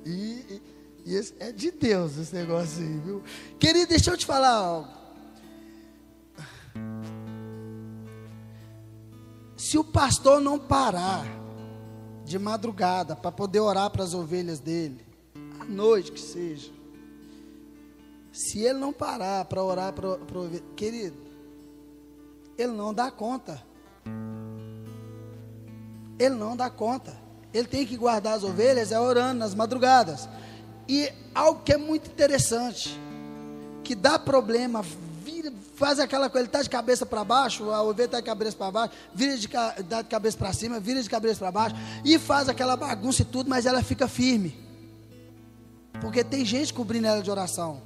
E, 0.05 0.11
e 0.11 0.61
esse, 1.13 1.33
é 1.39 1.51
de 1.51 1.71
Deus 1.71 2.17
esse 2.17 2.33
negócio 2.33 2.81
aí, 2.81 2.99
viu? 2.99 3.23
Querido, 3.59 3.89
deixa 3.89 4.11
eu 4.11 4.17
te 4.17 4.25
falar 4.25 4.49
algo. 4.49 5.01
Se 9.55 9.77
o 9.77 9.83
pastor 9.83 10.41
não 10.41 10.57
parar 10.57 11.25
de 12.25 12.39
madrugada 12.39 13.15
para 13.15 13.31
poder 13.31 13.59
orar 13.59 13.89
para 13.89 14.03
as 14.03 14.13
ovelhas 14.13 14.59
dele, 14.59 15.05
à 15.59 15.65
noite 15.65 16.11
que 16.11 16.19
seja, 16.19 16.71
se 18.31 18.59
ele 18.59 18.79
não 18.79 18.93
parar 18.93 19.45
para 19.45 19.63
orar 19.63 19.93
para 19.93 20.39
ovelha, 20.39 20.63
querido, 20.75 21.17
ele 22.57 22.71
não 22.73 22.93
dá 22.93 23.11
conta. 23.11 23.61
Ele 26.17 26.35
não 26.35 26.55
dá 26.55 26.69
conta. 26.69 27.15
Ele 27.53 27.67
tem 27.67 27.85
que 27.85 27.97
guardar 27.97 28.37
as 28.37 28.43
ovelhas 28.43 28.91
é 28.91 28.99
orando 28.99 29.39
nas 29.39 29.53
madrugadas. 29.53 30.29
E 30.87 31.11
algo 31.33 31.61
que 31.63 31.73
é 31.73 31.77
muito 31.77 32.09
interessante, 32.09 32.99
que 33.83 33.95
dá 33.95 34.19
problema 34.19 34.83
vira, 35.23 35.51
faz 35.75 35.99
aquela 35.99 36.29
coisa, 36.29 36.43
ele 36.43 36.47
está 36.47 36.61
de 36.61 36.69
cabeça 36.69 37.05
para 37.05 37.23
baixo, 37.23 37.71
a 37.71 37.81
ovelha 37.81 38.05
está 38.05 38.19
de 38.19 38.25
cabeça 38.25 38.57
para 38.57 38.71
baixo, 38.71 38.93
vira 39.13 39.37
de, 39.37 39.47
de 39.47 40.03
cabeça 40.09 40.37
para 40.37 40.53
cima, 40.53 40.79
vira 40.79 41.01
de 41.01 41.09
cabeça 41.09 41.39
para 41.39 41.51
baixo, 41.51 41.75
e 42.03 42.17
faz 42.19 42.49
aquela 42.49 42.75
bagunça 42.75 43.21
e 43.21 43.25
tudo, 43.25 43.49
mas 43.49 43.65
ela 43.65 43.81
fica 43.81 44.07
firme. 44.07 44.57
Porque 46.01 46.23
tem 46.23 46.43
gente 46.43 46.73
cobrindo 46.73 47.07
ela 47.07 47.21
de 47.21 47.29
oração. 47.29 47.81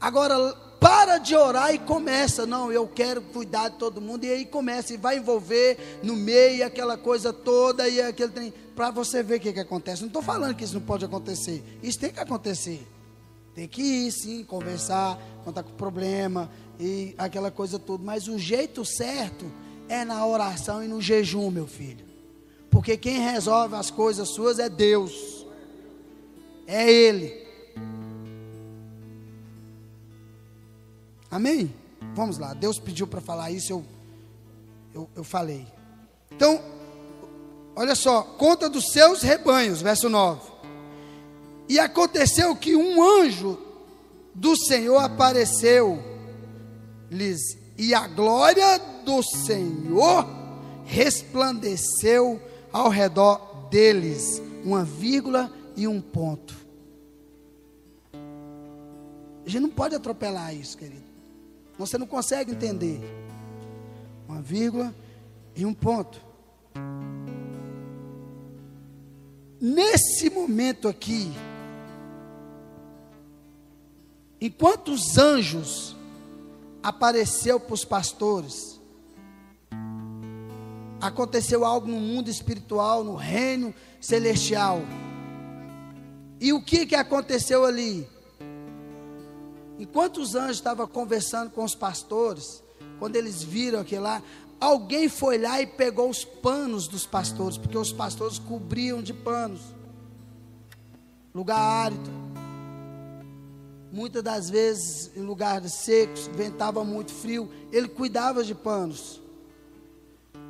Agora, 0.00 0.54
para 0.80 1.18
de 1.18 1.36
orar 1.36 1.74
e 1.74 1.78
começa. 1.78 2.46
Não, 2.46 2.72
eu 2.72 2.88
quero 2.88 3.20
cuidar 3.20 3.68
de 3.68 3.76
todo 3.76 4.00
mundo. 4.00 4.24
E 4.24 4.30
aí 4.30 4.46
começa 4.46 4.94
e 4.94 4.96
vai 4.96 5.18
envolver 5.18 6.00
no 6.02 6.16
meio 6.16 6.64
aquela 6.64 6.96
coisa 6.96 7.32
toda 7.32 7.86
e 7.86 8.00
aquele 8.00 8.30
trem. 8.30 8.54
Para 8.80 8.90
você 8.90 9.22
ver 9.22 9.34
o 9.34 9.40
que, 9.40 9.52
que 9.52 9.60
acontece. 9.60 10.00
Não 10.00 10.06
estou 10.06 10.22
falando 10.22 10.54
que 10.54 10.64
isso 10.64 10.72
não 10.72 10.80
pode 10.80 11.04
acontecer. 11.04 11.62
Isso 11.82 11.98
tem 11.98 12.10
que 12.10 12.18
acontecer. 12.18 12.82
Tem 13.54 13.68
que 13.68 13.82
ir, 13.82 14.10
sim, 14.10 14.42
conversar, 14.42 15.18
contar 15.44 15.62
com 15.62 15.72
problema 15.72 16.50
e 16.78 17.14
aquela 17.18 17.50
coisa 17.50 17.78
toda. 17.78 18.02
Mas 18.02 18.26
o 18.26 18.38
jeito 18.38 18.82
certo 18.82 19.44
é 19.86 20.02
na 20.02 20.24
oração 20.26 20.82
e 20.82 20.88
no 20.88 20.98
jejum, 20.98 21.50
meu 21.50 21.66
filho. 21.66 22.06
Porque 22.70 22.96
quem 22.96 23.18
resolve 23.20 23.74
as 23.74 23.90
coisas 23.90 24.30
suas 24.30 24.58
é 24.58 24.70
Deus. 24.70 25.46
É 26.66 26.90
Ele. 26.90 27.46
Amém? 31.30 31.70
Vamos 32.14 32.38
lá. 32.38 32.54
Deus 32.54 32.78
pediu 32.78 33.06
para 33.06 33.20
falar 33.20 33.50
isso, 33.50 33.72
eu, 33.74 33.84
eu, 34.94 35.10
eu 35.16 35.22
falei. 35.22 35.66
Então, 36.32 36.79
olha 37.74 37.94
só, 37.94 38.22
conta 38.22 38.68
dos 38.68 38.92
seus 38.92 39.22
rebanhos, 39.22 39.80
verso 39.80 40.08
9. 40.08 40.50
E 41.68 41.78
aconteceu 41.78 42.56
que 42.56 42.74
um 42.74 43.02
anjo 43.02 43.58
do 44.34 44.56
Senhor 44.56 44.98
apareceu-lhes, 44.98 46.00
e 47.78 47.94
a 47.94 48.06
glória 48.08 48.78
do 49.04 49.22
Senhor 49.22 50.26
resplandeceu 50.84 52.40
ao 52.72 52.88
redor 52.88 53.68
deles, 53.70 54.42
uma 54.64 54.84
vírgula 54.84 55.52
e 55.76 55.86
um 55.86 56.00
ponto. 56.00 56.54
A 58.12 59.48
gente 59.48 59.62
não 59.62 59.70
pode 59.70 59.94
atropelar 59.94 60.54
isso, 60.54 60.76
querido. 60.76 61.02
Você 61.78 61.96
não 61.96 62.06
consegue 62.06 62.52
entender. 62.52 63.00
Uma 64.28 64.40
vírgula 64.42 64.94
e 65.56 65.64
um 65.64 65.72
ponto. 65.72 66.20
Nesse 69.60 70.30
momento 70.30 70.88
aqui, 70.88 71.30
enquanto 74.40 74.90
os 74.90 75.18
anjos 75.18 75.94
apareceu 76.82 77.60
para 77.60 77.74
os 77.74 77.84
pastores, 77.84 78.80
aconteceu 80.98 81.62
algo 81.62 81.86
no 81.86 82.00
mundo 82.00 82.30
espiritual, 82.30 83.04
no 83.04 83.16
reino 83.16 83.74
celestial. 84.00 84.80
E 86.40 86.54
o 86.54 86.62
que 86.62 86.86
que 86.86 86.94
aconteceu 86.94 87.66
ali? 87.66 88.08
Enquanto 89.78 90.22
os 90.22 90.34
anjos 90.34 90.56
estavam 90.56 90.86
conversando 90.86 91.50
com 91.50 91.64
os 91.64 91.74
pastores, 91.74 92.62
quando 92.98 93.16
eles 93.16 93.42
viram 93.42 93.80
aquilo 93.80 94.04
lá, 94.04 94.22
alguém 94.60 95.08
foi 95.08 95.38
lá 95.38 95.60
e 95.60 95.66
pegou 95.66 96.10
os 96.10 96.24
panos 96.24 96.86
dos 96.86 97.06
pastores, 97.06 97.56
porque 97.56 97.78
os 97.78 97.92
pastores 97.92 98.38
cobriam 98.38 99.02
de 99.02 99.14
panos. 99.14 99.62
Lugar 101.34 101.58
árido. 101.58 102.10
Muitas 103.92 104.22
das 104.22 104.50
vezes, 104.50 105.10
em 105.16 105.22
lugares 105.22 105.72
secos, 105.72 106.28
ventava 106.28 106.84
muito 106.84 107.12
frio, 107.12 107.50
ele 107.72 107.88
cuidava 107.88 108.44
de 108.44 108.54
panos. 108.54 109.20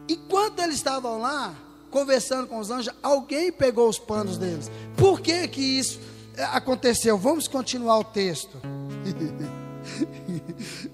Enquanto 0.09 0.61
eles 0.61 0.77
estavam 0.77 1.21
lá, 1.21 1.55
conversando 1.91 2.47
com 2.47 2.59
os 2.59 2.71
anjos, 2.71 2.95
alguém 3.03 3.51
pegou 3.51 3.89
os 3.89 3.99
panos 3.99 4.37
deles. 4.37 4.71
Por 4.97 5.21
que 5.21 5.49
que 5.49 5.63
isso 5.63 5.99
aconteceu? 6.53 7.17
Vamos 7.17 7.49
continuar 7.49 7.99
o 7.99 8.05
texto. 8.05 8.61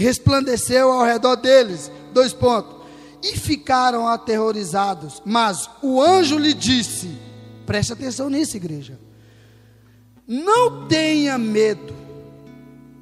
Resplandeceu 0.00 0.90
ao 0.90 1.04
redor 1.04 1.36
deles, 1.36 1.92
dois 2.12 2.32
pontos, 2.32 2.74
e 3.22 3.36
ficaram 3.36 4.08
aterrorizados. 4.08 5.22
Mas 5.26 5.68
o 5.82 6.00
anjo 6.00 6.38
lhe 6.38 6.54
disse: 6.54 7.10
preste 7.66 7.92
atenção 7.92 8.30
nisso, 8.30 8.56
igreja. 8.56 8.98
Não 10.26 10.88
tenha 10.88 11.36
medo, 11.36 11.94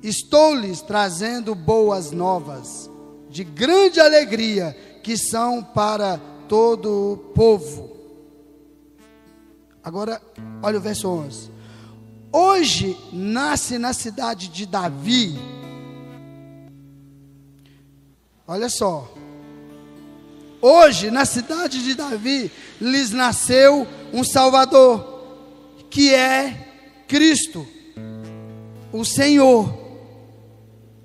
estou 0.02 0.54
lhes 0.54 0.80
trazendo 0.80 1.54
boas 1.54 2.10
novas, 2.10 2.90
de 3.30 3.44
grande 3.44 4.00
alegria, 4.00 4.76
que 5.04 5.16
são 5.16 5.62
para 5.62 6.18
todo 6.48 7.12
o 7.12 7.16
povo. 7.32 7.96
Agora, 9.84 10.20
olha 10.62 10.78
o 10.78 10.80
verso 10.80 11.08
11. 11.08 11.50
Hoje 12.32 12.98
nasce 13.12 13.78
na 13.78 13.92
cidade 13.92 14.48
de 14.48 14.66
Davi. 14.66 15.57
Olha 18.50 18.70
só. 18.70 19.06
Hoje, 20.62 21.10
na 21.10 21.26
cidade 21.26 21.84
de 21.84 21.94
Davi, 21.94 22.50
lhes 22.80 23.10
nasceu 23.10 23.86
um 24.10 24.24
Salvador, 24.24 25.84
que 25.90 26.14
é 26.14 27.04
Cristo, 27.06 27.66
o 28.90 29.04
Senhor. 29.04 29.70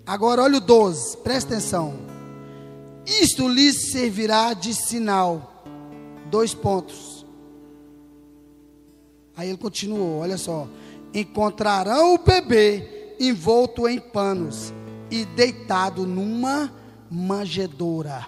Agora, 0.06 0.42
olha 0.42 0.58
o 0.58 0.62
12, 0.62 1.18
presta 1.18 1.54
atenção. 1.54 1.94
Isto 3.06 3.50
lhes 3.50 3.92
servirá 3.92 4.54
de 4.54 4.74
sinal. 4.74 5.66
Dois 6.32 6.54
pontos. 6.54 7.26
Aí 9.36 9.50
ele 9.50 9.58
continuou: 9.58 10.20
olha 10.20 10.38
só. 10.38 10.68
Encontrarão 11.14 12.16
o 12.16 12.18
bebê 12.18 13.16
envolto 13.20 13.88
em 13.88 14.00
panos 14.00 14.74
e 15.12 15.26
deitado 15.26 16.08
numa 16.08 16.83
manjedoura. 17.10 18.28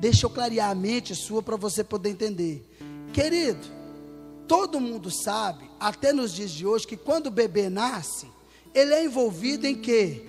Deixa 0.00 0.26
eu 0.26 0.30
clarear 0.30 0.70
a 0.70 0.74
mente 0.74 1.14
sua 1.14 1.42
para 1.42 1.56
você 1.56 1.82
poder 1.82 2.10
entender. 2.10 2.68
Querido, 3.12 3.66
todo 4.46 4.80
mundo 4.80 5.10
sabe, 5.10 5.70
até 5.80 6.12
nos 6.12 6.32
dias 6.34 6.50
de 6.50 6.66
hoje, 6.66 6.86
que 6.86 6.96
quando 6.96 7.28
o 7.28 7.30
bebê 7.30 7.70
nasce, 7.70 8.28
ele 8.74 8.92
é 8.92 9.04
envolvido 9.04 9.66
em 9.66 9.74
quê? 9.74 10.26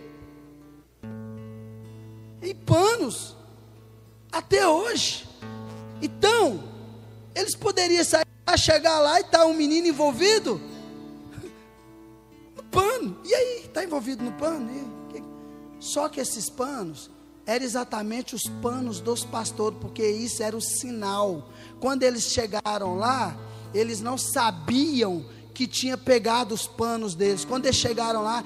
Em 2.41 2.55
panos. 2.55 3.35
Até 4.31 4.67
hoje. 4.67 5.27
Então, 6.01 6.63
eles 7.33 7.55
poderiam 7.55 8.03
sair 8.03 8.25
chegar 8.57 8.99
lá 8.99 9.19
e 9.19 9.23
está 9.23 9.45
um 9.45 9.53
menino 9.53 9.87
envolvido 9.87 10.61
no 12.55 12.63
pano. 12.63 13.19
E 13.25 13.33
aí, 13.33 13.65
está 13.65 13.83
envolvido 13.83 14.23
no 14.23 14.31
pano? 14.33 14.94
Só 15.79 16.09
que 16.09 16.19
esses 16.19 16.49
panos 16.49 17.09
eram 17.45 17.65
exatamente 17.65 18.33
os 18.33 18.43
panos 18.61 18.99
dos 18.99 19.23
pastores, 19.23 19.77
porque 19.79 20.07
isso 20.07 20.41
era 20.41 20.57
o 20.57 20.61
sinal. 20.61 21.49
Quando 21.79 22.03
eles 22.03 22.23
chegaram 22.23 22.95
lá, 22.95 23.37
eles 23.73 24.01
não 24.01 24.17
sabiam 24.17 25.25
que 25.53 25.67
tinha 25.67 25.97
pegado 25.97 26.55
os 26.55 26.67
panos 26.67 27.15
deles. 27.15 27.45
Quando 27.45 27.65
eles 27.65 27.77
chegaram 27.77 28.23
lá, 28.23 28.43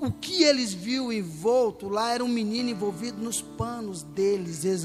o 0.00 0.10
que 0.10 0.42
eles 0.42 0.72
viram 0.74 1.12
envolto 1.12 1.88
lá 1.88 2.12
era 2.12 2.22
um 2.22 2.28
menino 2.28 2.70
envolvido 2.70 3.22
nos 3.22 3.40
panos 3.40 4.02
deles. 4.02 4.64
Eles? 4.64 4.84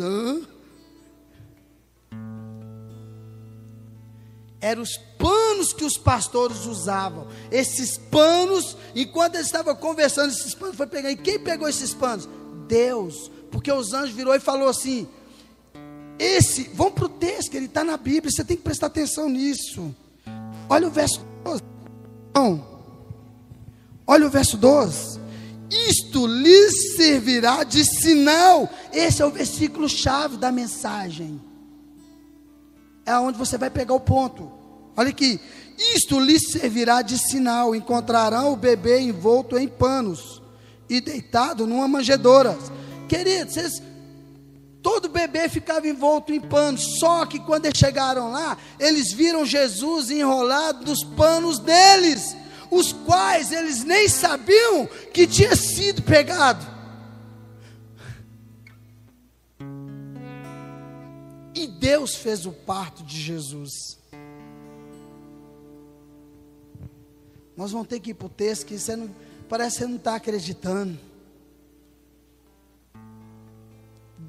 Eram 4.61 4.81
os 4.81 4.97
panos 5.17 5.73
que 5.73 5.85
os 5.85 5.97
pastores 5.97 6.65
usavam. 6.65 7.27
Esses 7.51 7.97
panos, 7.97 8.75
enquanto 8.95 9.35
eles 9.35 9.47
estavam 9.47 9.75
conversando, 9.75 10.31
esses 10.31 10.53
panos 10.53 10.75
foi 10.75 10.87
pegar. 10.87 11.11
E 11.11 11.15
quem 11.15 11.39
pegou 11.39 11.67
esses 11.67 11.93
panos? 11.93 12.27
Deus. 12.67 13.31
Porque 13.51 13.71
os 13.71 13.93
anjos 13.93 14.15
virou 14.15 14.35
e 14.35 14.39
falou 14.39 14.67
assim: 14.67 15.07
Esse, 16.17 16.69
vamos 16.73 16.93
para 16.93 17.05
o 17.05 17.09
texto, 17.09 17.55
ele 17.55 17.65
está 17.65 17.83
na 17.83 17.97
Bíblia, 17.97 18.31
você 18.31 18.43
tem 18.43 18.57
que 18.57 18.63
prestar 18.63 18.87
atenção 18.87 19.29
nisso. 19.29 19.95
Olha 20.67 20.87
o 20.87 20.91
verso 20.91 21.25
12. 21.43 21.63
Não. 22.35 22.67
Olha 24.05 24.27
o 24.27 24.29
verso 24.29 24.57
12. 24.57 25.19
Isto 25.71 26.25
lhes 26.25 26.95
servirá 26.95 27.63
de 27.63 27.85
sinal. 27.85 28.69
Esse 28.91 29.21
é 29.21 29.25
o 29.25 29.31
versículo 29.31 29.87
chave 29.87 30.37
da 30.37 30.51
mensagem 30.51 31.48
é 33.09 33.19
onde 33.19 33.37
você 33.37 33.57
vai 33.57 33.69
pegar 33.69 33.95
o 33.95 33.99
ponto. 33.99 34.51
Olha 34.95 35.09
aqui. 35.09 35.39
Isto 35.95 36.19
lhes 36.19 36.51
servirá 36.51 37.01
de 37.01 37.17
sinal: 37.17 37.75
encontrarão 37.75 38.53
o 38.53 38.55
bebê 38.55 38.99
envolto 38.99 39.57
em 39.57 39.67
panos 39.67 40.41
e 40.89 41.01
deitado 41.01 41.65
numa 41.65 41.87
manjedoura. 41.87 42.57
Queridos, 43.07 43.53
vocês, 43.55 43.81
Todo 44.81 45.09
bebê 45.09 45.49
ficava 45.49 45.87
envolto 45.87 46.31
em 46.31 46.39
panos, 46.39 46.99
só 46.99 47.25
que 47.25 47.37
quando 47.39 47.65
eles 47.65 47.77
chegaram 47.77 48.31
lá, 48.31 48.57
eles 48.79 49.11
viram 49.11 49.45
Jesus 49.45 50.09
enrolado 50.09 50.85
nos 50.85 51.03
panos 51.03 51.59
deles, 51.59 52.33
os 52.71 52.93
quais 52.93 53.51
eles 53.51 53.83
nem 53.83 54.07
sabiam 54.07 54.87
que 55.13 55.27
tinha 55.27 55.53
sido 55.53 56.01
pegado. 56.01 56.65
Deus 61.79 62.15
fez 62.15 62.45
o 62.45 62.51
parto 62.51 63.03
de 63.03 63.19
Jesus. 63.19 63.97
Nós 67.55 67.71
vamos 67.71 67.87
ter 67.87 67.99
que 67.99 68.11
ir 68.11 68.13
para 68.13 68.27
o 68.27 68.29
texto 68.29 68.65
que 68.65 68.77
você 68.77 68.95
não, 68.95 69.09
parece 69.47 69.77
que 69.77 69.83
você 69.83 69.87
não 69.87 69.95
está 69.95 70.15
acreditando. 70.15 70.99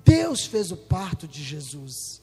Deus 0.04 0.46
fez 0.46 0.70
o 0.70 0.76
parto 0.76 1.28
de 1.28 1.42
Jesus. 1.42 2.22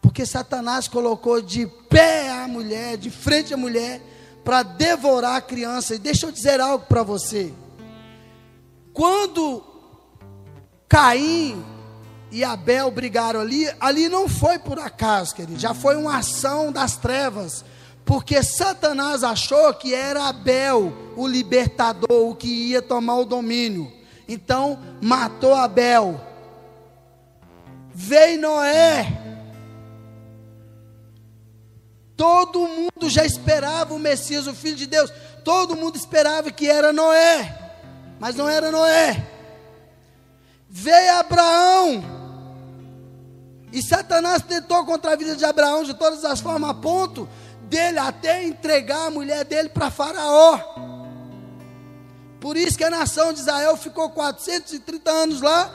Porque 0.00 0.24
Satanás 0.24 0.88
colocou 0.88 1.40
de 1.40 1.66
pé 1.88 2.30
a 2.30 2.48
mulher, 2.48 2.96
de 2.96 3.10
frente 3.10 3.52
à 3.52 3.56
mulher, 3.56 4.02
para 4.44 4.62
devorar 4.62 5.36
a 5.36 5.40
criança. 5.40 5.94
E 5.94 5.98
deixa 5.98 6.26
eu 6.26 6.32
dizer 6.32 6.60
algo 6.60 6.86
para 6.86 7.02
você. 7.02 7.54
Quando 8.92 9.62
Caim 10.88 11.62
e 12.30 12.44
Abel 12.44 12.90
brigaram 12.90 13.40
ali, 13.40 13.68
ali 13.80 14.08
não 14.08 14.28
foi 14.28 14.58
por 14.58 14.78
acaso, 14.78 15.34
querido, 15.34 15.58
já 15.58 15.72
foi 15.72 15.96
uma 15.96 16.18
ação 16.18 16.70
das 16.70 16.96
trevas, 16.96 17.64
porque 18.04 18.42
Satanás 18.42 19.22
achou 19.22 19.72
que 19.74 19.94
era 19.94 20.28
Abel 20.28 20.92
o 21.16 21.26
libertador, 21.26 22.30
o 22.30 22.34
que 22.34 22.48
ia 22.48 22.80
tomar 22.80 23.18
o 23.18 23.24
domínio. 23.24 23.92
Então 24.26 24.78
matou 25.00 25.54
Abel. 25.54 26.20
Veio 27.94 28.40
Noé. 28.40 29.06
Todo 32.16 32.66
mundo 32.66 33.08
já 33.08 33.24
esperava 33.24 33.94
o 33.94 33.98
Messias, 33.98 34.46
o 34.46 34.54
Filho 34.54 34.76
de 34.76 34.86
Deus. 34.86 35.12
Todo 35.44 35.76
mundo 35.76 35.96
esperava 35.96 36.50
que 36.50 36.68
era 36.68 36.92
Noé. 36.92 37.56
Mas 38.18 38.34
não 38.34 38.48
era 38.48 38.70
Noé. 38.70 39.26
Veio 40.68 41.18
Abraão. 41.18 42.17
E 43.78 43.82
Satanás 43.82 44.42
tentou 44.42 44.84
contra 44.84 45.12
a 45.12 45.16
vida 45.16 45.36
de 45.36 45.44
Abraão 45.44 45.84
de 45.84 45.94
todas 45.94 46.24
as 46.24 46.40
formas, 46.40 46.68
a 46.68 46.74
ponto 46.74 47.28
dele 47.62 47.96
até 48.00 48.42
entregar 48.42 49.06
a 49.06 49.10
mulher 49.10 49.44
dele 49.44 49.68
para 49.68 49.88
Faraó. 49.88 50.58
Por 52.40 52.56
isso 52.56 52.76
que 52.76 52.82
a 52.82 52.90
nação 52.90 53.32
de 53.32 53.38
Israel 53.38 53.76
ficou 53.76 54.10
430 54.10 55.08
anos 55.08 55.40
lá 55.40 55.72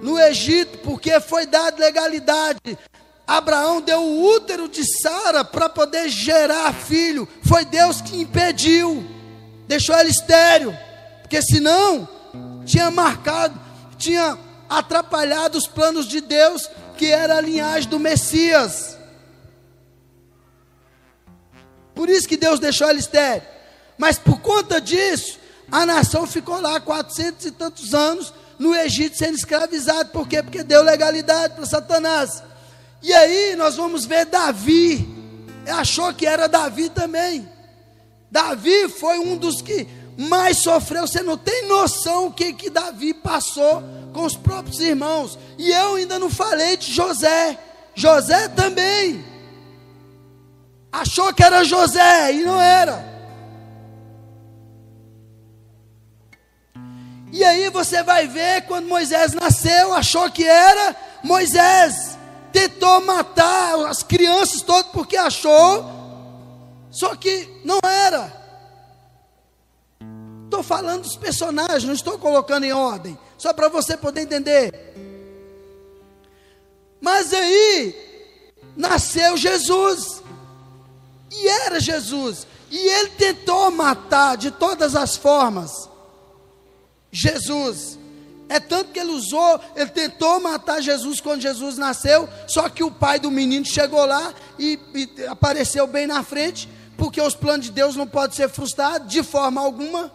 no 0.00 0.20
Egito, 0.20 0.78
porque 0.84 1.18
foi 1.18 1.44
dada 1.44 1.82
legalidade. 1.84 2.78
Abraão 3.26 3.80
deu 3.80 4.00
o 4.00 4.24
útero 4.36 4.68
de 4.68 4.84
Sara 5.02 5.44
para 5.44 5.68
poder 5.68 6.08
gerar 6.10 6.72
filho. 6.72 7.26
Foi 7.42 7.64
Deus 7.64 8.00
que 8.00 8.20
impediu, 8.20 9.04
deixou 9.66 9.96
ela 9.96 10.08
estéreo, 10.08 10.72
porque 11.22 11.42
senão 11.42 12.08
tinha 12.64 12.88
marcado, 12.88 13.60
tinha 13.98 14.38
atrapalhado 14.70 15.58
os 15.58 15.66
planos 15.66 16.06
de 16.06 16.20
Deus, 16.20 16.70
que 17.02 17.10
era 17.10 17.38
a 17.38 17.40
linhagem 17.40 17.90
do 17.90 17.98
Messias. 17.98 18.96
Por 21.96 22.08
isso 22.08 22.28
que 22.28 22.36
Deus 22.36 22.60
deixou 22.60 22.88
ela 22.88 22.96
estéreo. 22.96 23.42
Mas 23.98 24.20
por 24.20 24.40
conta 24.40 24.80
disso, 24.80 25.36
a 25.68 25.84
nação 25.84 26.28
ficou 26.28 26.60
lá 26.60 26.80
quatrocentos 26.80 27.44
e 27.44 27.50
tantos 27.50 27.92
anos 27.92 28.32
no 28.56 28.72
Egito 28.72 29.18
sendo 29.18 29.34
escravizado. 29.34 30.10
Por 30.10 30.28
quê? 30.28 30.44
Porque 30.44 30.62
deu 30.62 30.84
legalidade 30.84 31.54
para 31.56 31.66
Satanás. 31.66 32.40
E 33.02 33.12
aí 33.12 33.56
nós 33.56 33.74
vamos 33.74 34.04
ver 34.04 34.26
Davi. 34.26 35.04
Achou 35.66 36.14
que 36.14 36.24
era 36.24 36.46
Davi 36.46 36.88
também. 36.88 37.50
Davi 38.30 38.88
foi 38.88 39.18
um 39.18 39.36
dos 39.36 39.60
que 39.60 39.88
mais 40.16 40.58
sofreu. 40.58 41.06
Você 41.06 41.22
não 41.22 41.36
tem 41.36 41.68
noção 41.68 42.26
o 42.26 42.32
que, 42.32 42.52
que 42.52 42.70
Davi 42.70 43.14
passou 43.14 43.82
com 44.12 44.24
os 44.24 44.36
próprios 44.36 44.80
irmãos. 44.80 45.38
E 45.58 45.70
eu 45.70 45.96
ainda 45.96 46.18
não 46.18 46.30
falei 46.30 46.76
de 46.76 46.92
José. 46.92 47.58
José 47.94 48.48
também. 48.48 49.24
Achou 50.90 51.32
que 51.32 51.42
era 51.42 51.64
José 51.64 52.32
e 52.34 52.42
não 52.42 52.60
era. 52.60 53.12
E 57.32 57.42
aí 57.42 57.70
você 57.70 58.02
vai 58.02 58.28
ver 58.28 58.66
quando 58.66 58.86
Moisés 58.86 59.32
nasceu, 59.32 59.94
achou 59.94 60.30
que 60.30 60.44
era 60.44 60.94
Moisés, 61.24 62.18
tentou 62.52 63.00
matar 63.06 63.86
as 63.86 64.02
crianças 64.02 64.60
todas 64.60 64.92
porque 64.92 65.16
achou, 65.16 65.90
só 66.90 67.16
que 67.16 67.48
não 67.64 67.78
era. 67.82 68.41
Estou 70.52 70.62
falando 70.62 71.04
dos 71.04 71.16
personagens, 71.16 71.84
não 71.84 71.94
estou 71.94 72.18
colocando 72.18 72.64
em 72.64 72.74
ordem, 72.74 73.18
só 73.38 73.54
para 73.54 73.70
você 73.70 73.96
poder 73.96 74.20
entender. 74.20 74.92
Mas 77.00 77.32
aí 77.32 77.96
nasceu 78.76 79.34
Jesus, 79.38 80.22
e 81.30 81.48
era 81.48 81.80
Jesus, 81.80 82.46
e 82.70 82.76
ele 82.76 83.08
tentou 83.16 83.70
matar 83.70 84.36
de 84.36 84.50
todas 84.50 84.94
as 84.94 85.16
formas. 85.16 85.88
Jesus. 87.10 87.98
É 88.46 88.60
tanto 88.60 88.92
que 88.92 88.98
ele 88.98 89.12
usou, 89.12 89.58
ele 89.74 89.88
tentou 89.88 90.38
matar 90.38 90.82
Jesus 90.82 91.18
quando 91.18 91.40
Jesus 91.40 91.78
nasceu, 91.78 92.28
só 92.46 92.68
que 92.68 92.84
o 92.84 92.90
pai 92.90 93.18
do 93.18 93.30
menino 93.30 93.64
chegou 93.64 94.04
lá 94.04 94.34
e, 94.58 94.78
e 94.94 95.24
apareceu 95.28 95.86
bem 95.86 96.06
na 96.06 96.22
frente, 96.22 96.68
porque 96.98 97.22
os 97.22 97.34
planos 97.34 97.64
de 97.64 97.72
Deus 97.72 97.96
não 97.96 98.06
podem 98.06 98.36
ser 98.36 98.50
frustrados 98.50 99.08
de 99.10 99.22
forma 99.22 99.58
alguma, 99.58 100.12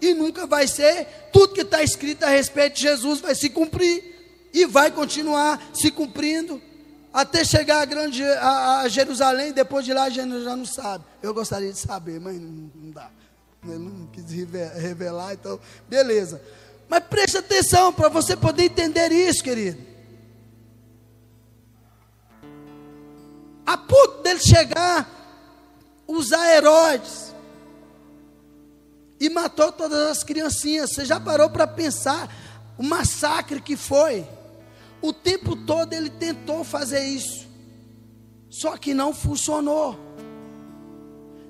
e 0.00 0.14
nunca 0.14 0.46
vai 0.46 0.66
ser. 0.66 1.06
Tudo 1.32 1.54
que 1.54 1.62
está 1.62 1.82
escrito 1.82 2.24
a 2.24 2.28
respeito 2.28 2.76
de 2.76 2.82
Jesus 2.82 3.20
vai 3.20 3.34
se 3.34 3.50
cumprir, 3.50 4.10
e 4.52 4.66
vai 4.66 4.90
continuar 4.90 5.70
se 5.72 5.90
cumprindo, 5.90 6.60
até 7.12 7.44
chegar 7.44 7.80
a, 7.80 7.84
grande, 7.84 8.22
a, 8.24 8.80
a 8.80 8.88
Jerusalém, 8.88 9.52
depois 9.52 9.84
de 9.84 9.92
lá 9.92 10.04
a 10.04 10.10
gente 10.10 10.42
já 10.42 10.56
não 10.56 10.64
sabe. 10.64 11.04
Eu 11.22 11.34
gostaria 11.34 11.72
de 11.72 11.78
saber, 11.78 12.20
mas 12.20 12.40
não, 12.40 12.90
dá. 12.90 13.10
Não 13.62 14.06
quis 14.06 14.24
revelar, 14.30 15.34
então, 15.34 15.60
beleza. 15.88 16.40
Mas 16.88 17.04
preste 17.04 17.36
atenção 17.36 17.92
para 17.92 18.08
você 18.08 18.36
poder 18.36 18.64
entender 18.64 19.12
isso, 19.12 19.42
querido. 19.42 19.78
A 23.66 23.76
ponto 23.76 24.22
dele 24.22 24.40
chegar, 24.40 25.08
usar 26.08 26.56
Herodes 26.56 27.30
e 29.20 29.28
matou 29.28 29.70
todas 29.70 30.10
as 30.10 30.24
criancinhas. 30.24 30.90
Você 30.90 31.04
já 31.04 31.20
parou 31.20 31.50
para 31.50 31.66
pensar 31.66 32.34
o 32.78 32.82
massacre 32.82 33.60
que 33.60 33.76
foi? 33.76 34.26
O 35.02 35.12
tempo 35.12 35.54
todo 35.54 35.92
ele 35.92 36.08
tentou 36.08 36.64
fazer 36.64 37.04
isso, 37.04 37.46
só 38.48 38.76
que 38.76 38.94
não 38.94 39.14
funcionou. 39.14 39.98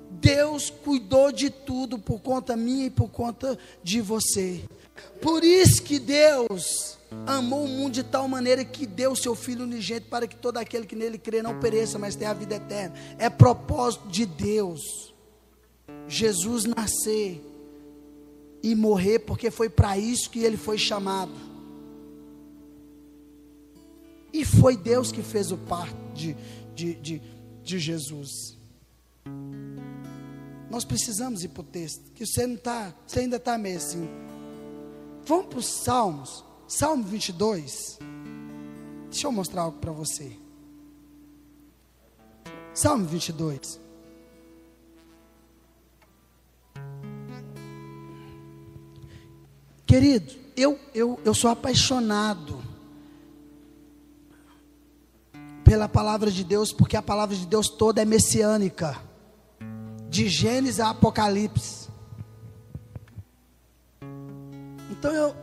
Deus 0.09 0.69
cuidou 0.69 1.31
de 1.31 1.49
tudo 1.49 1.97
por 1.97 2.19
conta 2.19 2.55
minha 2.55 2.85
e 2.85 2.89
por 2.89 3.09
conta 3.09 3.57
de 3.83 4.01
você. 4.01 4.63
Por 5.21 5.43
isso 5.43 5.81
que 5.81 5.97
Deus 5.97 6.97
amou 7.25 7.65
o 7.65 7.67
mundo 7.67 7.93
de 7.93 8.03
tal 8.03 8.27
maneira 8.27 8.63
que 8.63 8.85
deu 8.85 9.15
seu 9.15 9.33
Filho 9.33 9.63
unigênito 9.63 10.09
para 10.09 10.27
que 10.27 10.35
todo 10.35 10.57
aquele 10.57 10.85
que 10.85 10.95
nele 10.95 11.17
crê 11.17 11.41
não 11.41 11.59
pereça, 11.59 11.97
mas 11.97 12.15
tenha 12.15 12.31
a 12.31 12.35
vida 12.35 12.55
eterna. 12.55 12.95
É 13.17 13.29
propósito 13.29 14.07
de 14.07 14.25
Deus. 14.25 15.11
Jesus 16.07 16.65
nascer 16.65 17.50
e 18.63 18.75
morrer, 18.75 19.19
porque 19.19 19.49
foi 19.49 19.69
para 19.69 19.97
isso 19.97 20.29
que 20.29 20.39
ele 20.39 20.57
foi 20.57 20.77
chamado. 20.77 21.31
E 24.33 24.45
foi 24.45 24.77
Deus 24.77 25.11
que 25.11 25.21
fez 25.21 25.51
o 25.51 25.57
parto 25.57 25.95
de, 26.13 26.35
de, 26.73 26.93
de, 26.95 27.21
de 27.63 27.79
Jesus. 27.79 28.57
Nós 30.69 30.85
precisamos 30.85 31.43
ir 31.43 31.49
para 31.49 31.61
o 31.61 31.65
texto, 31.65 32.11
que 32.13 32.25
você 32.25 32.47
não 32.47 32.55
está, 32.55 32.93
você 33.05 33.19
ainda 33.19 33.35
está 33.35 33.57
meio 33.57 33.77
assim. 33.77 34.07
Vamos 35.25 35.47
para 35.47 35.59
os 35.59 35.65
Salmos, 35.83 36.45
Salmo 36.67 37.03
22. 37.03 37.99
Deixa 39.09 39.27
eu 39.27 39.31
mostrar 39.31 39.63
algo 39.63 39.77
para 39.79 39.91
você. 39.91 40.31
Salmo 42.73 43.05
22. 43.05 43.79
Querido, 49.91 50.33
eu, 50.55 50.79
eu, 50.95 51.19
eu 51.25 51.33
sou 51.33 51.51
apaixonado 51.51 52.63
pela 55.65 55.89
palavra 55.89 56.31
de 56.31 56.45
Deus, 56.45 56.71
porque 56.71 56.95
a 56.95 57.01
palavra 57.01 57.35
de 57.35 57.45
Deus 57.45 57.67
toda 57.67 58.01
é 58.01 58.05
messiânica 58.05 58.97
de 60.07 60.29
Gênesis 60.29 60.79
a 60.79 60.91
Apocalipse. 60.91 61.89
Então 64.89 65.13
eu, 65.13 65.35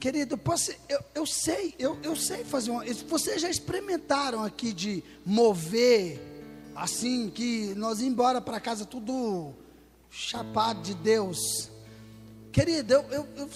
Querido, 0.00 0.36
posso, 0.36 0.72
eu, 0.88 1.00
eu 1.14 1.24
sei, 1.24 1.76
eu, 1.78 1.96
eu 2.02 2.16
sei 2.16 2.42
fazer 2.42 2.72
uma. 2.72 2.84
Vocês 3.06 3.40
já 3.40 3.48
experimentaram 3.48 4.42
aqui 4.42 4.72
de 4.72 5.04
mover, 5.24 6.20
assim, 6.74 7.30
que 7.30 7.72
nós 7.76 8.00
ir 8.00 8.06
embora 8.06 8.40
para 8.40 8.58
casa 8.58 8.84
tudo 8.84 9.52
chapado 10.10 10.82
de 10.82 10.94
Deus. 10.94 11.70
Querido, 12.52 12.94
eu, 12.94 13.04
eu, 13.10 13.28
eu, 13.36 13.50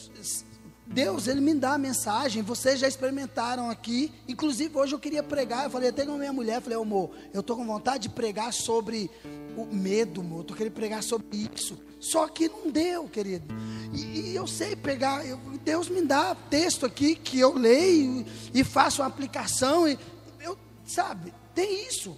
Deus, 0.87 1.27
Ele 1.27 1.41
me 1.41 1.55
dá 1.55 1.75
a 1.75 1.79
mensagem. 1.79 2.43
Vocês 2.43 2.79
já 2.79 2.87
experimentaram 2.87 3.71
aqui. 3.71 4.13
Inclusive, 4.29 4.77
hoje 4.77 4.95
eu 4.95 4.99
queria 4.99 5.23
pregar. 5.23 5.65
Eu 5.65 5.71
falei 5.71 5.89
até 5.89 6.05
com 6.05 6.13
a 6.13 6.19
minha 6.19 6.33
mulher. 6.33 6.61
Falei, 6.61 6.79
amor, 6.79 7.11
eu 7.33 7.41
estou 7.41 7.57
com 7.57 7.65
vontade 7.65 8.09
de 8.09 8.15
pregar 8.15 8.53
sobre 8.53 9.11
o 9.57 9.65
medo, 9.65 10.21
amor. 10.21 10.39
Eu 10.39 10.43
estou 10.43 10.57
querendo 10.57 10.75
pregar 10.75 11.03
sobre 11.03 11.49
isso. 11.55 11.79
Só 11.99 12.29
que 12.29 12.49
não 12.49 12.71
deu, 12.71 13.09
querido. 13.09 13.55
E, 13.95 14.31
e 14.31 14.37
eu 14.37 14.47
sei 14.47 14.77
pegar. 14.77 15.25
Eu, 15.25 15.39
Deus 15.65 15.89
me 15.89 16.03
dá 16.03 16.35
texto 16.35 16.85
aqui 16.85 17.15
que 17.15 17.39
eu 17.39 17.55
leio 17.55 18.27
e 18.53 18.63
faço 18.63 19.01
uma 19.01 19.09
aplicação. 19.09 19.89
E 19.89 19.99
eu, 20.41 20.59
sabe, 20.85 21.33
tem 21.55 21.87
isso. 21.89 22.17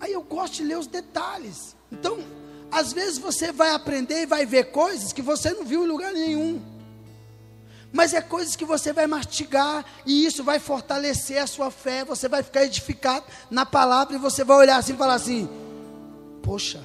Aí 0.00 0.12
eu 0.12 0.22
gosto 0.22 0.56
de 0.56 0.64
ler 0.64 0.78
os 0.78 0.86
detalhes. 0.86 1.76
Então, 1.92 2.18
às 2.70 2.92
vezes 2.92 3.18
você 3.18 3.52
vai 3.52 3.74
aprender 3.74 4.22
e 4.22 4.26
vai 4.26 4.46
ver 4.46 4.70
coisas 4.70 5.12
que 5.12 5.22
você 5.22 5.52
não 5.52 5.64
viu 5.64 5.84
em 5.84 5.88
lugar 5.88 6.12
nenhum. 6.12 6.62
Mas 7.92 8.14
é 8.14 8.20
coisas 8.20 8.54
que 8.54 8.64
você 8.64 8.92
vai 8.92 9.06
mastigar 9.06 9.84
e 10.06 10.24
isso 10.24 10.44
vai 10.44 10.60
fortalecer 10.60 11.42
a 11.42 11.46
sua 11.46 11.70
fé. 11.70 12.04
Você 12.04 12.28
vai 12.28 12.42
ficar 12.42 12.64
edificado 12.64 13.26
na 13.50 13.66
palavra 13.66 14.14
e 14.14 14.18
você 14.18 14.44
vai 14.44 14.58
olhar 14.58 14.76
assim 14.76 14.92
e 14.92 14.96
falar 14.96 15.14
assim: 15.14 15.48
Poxa, 16.40 16.80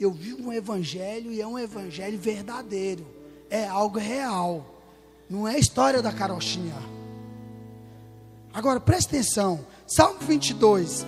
eu 0.00 0.10
vi 0.10 0.32
um 0.32 0.52
evangelho 0.52 1.30
e 1.30 1.40
é 1.40 1.46
um 1.46 1.58
evangelho 1.58 2.18
verdadeiro. 2.18 3.06
É 3.50 3.66
algo 3.66 3.98
real. 3.98 4.74
Não 5.28 5.46
é 5.46 5.58
história 5.58 6.00
da 6.00 6.12
carochinha. 6.12 6.74
Agora 8.52 8.80
preste 8.80 9.08
atenção. 9.08 9.66
Salmo 9.86 10.20
22. 10.20 11.04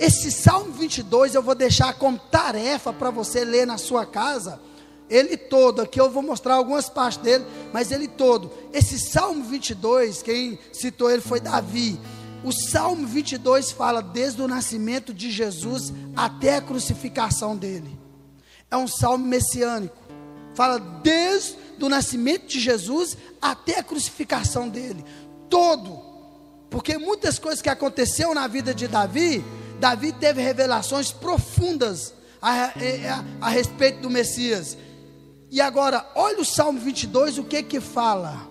Esse 0.00 0.32
Salmo 0.32 0.72
22 0.72 1.34
eu 1.34 1.42
vou 1.42 1.54
deixar 1.54 1.92
como 1.92 2.18
tarefa 2.18 2.90
para 2.90 3.10
você 3.10 3.44
ler 3.44 3.66
na 3.66 3.76
sua 3.76 4.06
casa. 4.06 4.58
Ele 5.10 5.36
todo, 5.36 5.82
aqui 5.82 6.00
eu 6.00 6.08
vou 6.08 6.22
mostrar 6.22 6.54
algumas 6.54 6.88
partes 6.88 7.18
dele, 7.18 7.44
mas 7.70 7.92
ele 7.92 8.08
todo. 8.08 8.50
Esse 8.72 8.98
Salmo 8.98 9.44
22, 9.44 10.22
quem 10.22 10.58
citou 10.72 11.10
ele 11.10 11.20
foi 11.20 11.38
Davi. 11.38 12.00
O 12.42 12.50
Salmo 12.50 13.06
22 13.06 13.72
fala 13.72 14.00
desde 14.00 14.40
o 14.40 14.48
nascimento 14.48 15.12
de 15.12 15.30
Jesus 15.30 15.92
até 16.16 16.56
a 16.56 16.62
crucificação 16.62 17.54
dele. 17.54 17.98
É 18.70 18.76
um 18.78 18.88
salmo 18.88 19.26
messiânico. 19.26 19.96
Fala 20.54 20.78
desde 20.78 21.58
o 21.82 21.88
nascimento 21.90 22.46
de 22.46 22.58
Jesus 22.58 23.18
até 23.42 23.80
a 23.80 23.82
crucificação 23.82 24.66
dele. 24.66 25.04
Todo. 25.50 26.00
Porque 26.70 26.96
muitas 26.96 27.38
coisas 27.38 27.60
que 27.60 27.68
aconteceu 27.68 28.32
na 28.32 28.46
vida 28.46 28.72
de 28.72 28.88
Davi, 28.88 29.44
Davi 29.80 30.12
teve 30.12 30.42
revelações 30.42 31.10
profundas 31.10 32.12
a, 32.40 32.66
a, 32.66 32.72
a, 33.40 33.48
respeito 33.48 34.02
do 34.02 34.10
Messias. 34.10 34.76
E 35.50 35.60
agora, 35.60 36.06
olha 36.14 36.40
o 36.40 36.44
Salmo 36.44 36.78
22, 36.78 37.38
o 37.38 37.44
que 37.44 37.62
que 37.62 37.80
fala, 37.80 38.46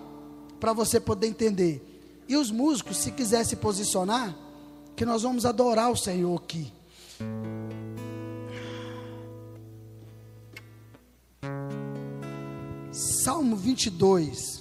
para 0.58 0.72
você 0.72 0.98
poder 0.98 1.28
entender. 1.28 1.86
E 2.28 2.36
os 2.36 2.50
músicos, 2.50 2.96
se 2.96 3.12
quiser 3.12 3.44
se 3.46 3.56
posicionar, 3.56 4.36
que 4.96 5.06
nós 5.06 5.22
vamos 5.22 5.46
adorar 5.46 5.90
o 5.90 5.96
Senhor 5.96 6.36
aqui. 6.36 6.72
Salmo 12.92 13.54
22. 13.56 14.59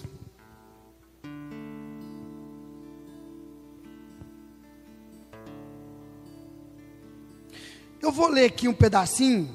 Eu 8.02 8.14
vou 8.14 8.30
ler 8.30 8.46
aqui 8.46 8.68
um 8.68 8.74
pedacinho 8.74 9.50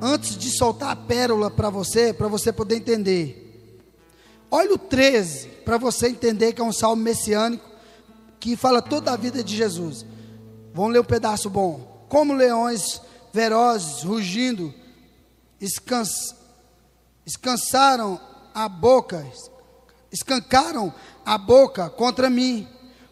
antes 0.00 0.36
de 0.36 0.56
soltar 0.56 0.90
a 0.90 0.96
pérola 0.96 1.50
para 1.50 1.68
você, 1.68 2.12
para 2.12 2.28
você 2.28 2.52
poder 2.52 2.76
entender. 2.76 3.80
Olha 4.48 4.74
o 4.74 4.78
13, 4.78 5.48
para 5.64 5.76
você 5.76 6.08
entender 6.08 6.52
que 6.52 6.60
é 6.60 6.64
um 6.64 6.72
salmo 6.72 7.02
messiânico 7.02 7.68
que 8.38 8.56
fala 8.56 8.80
toda 8.80 9.12
a 9.12 9.16
vida 9.16 9.42
de 9.42 9.56
Jesus. 9.56 10.06
Vamos 10.72 10.92
ler 10.92 11.00
um 11.00 11.04
pedaço 11.04 11.50
bom. 11.50 12.06
Como 12.08 12.32
leões 12.32 13.02
velozes, 13.32 14.04
rugindo, 14.04 14.72
escans, 15.60 16.34
escansaram 17.26 18.20
a 18.54 18.68
boca, 18.68 19.26
escancaram 20.12 20.94
a 21.26 21.36
boca 21.36 21.90
contra 21.90 22.30
mim, 22.30 22.68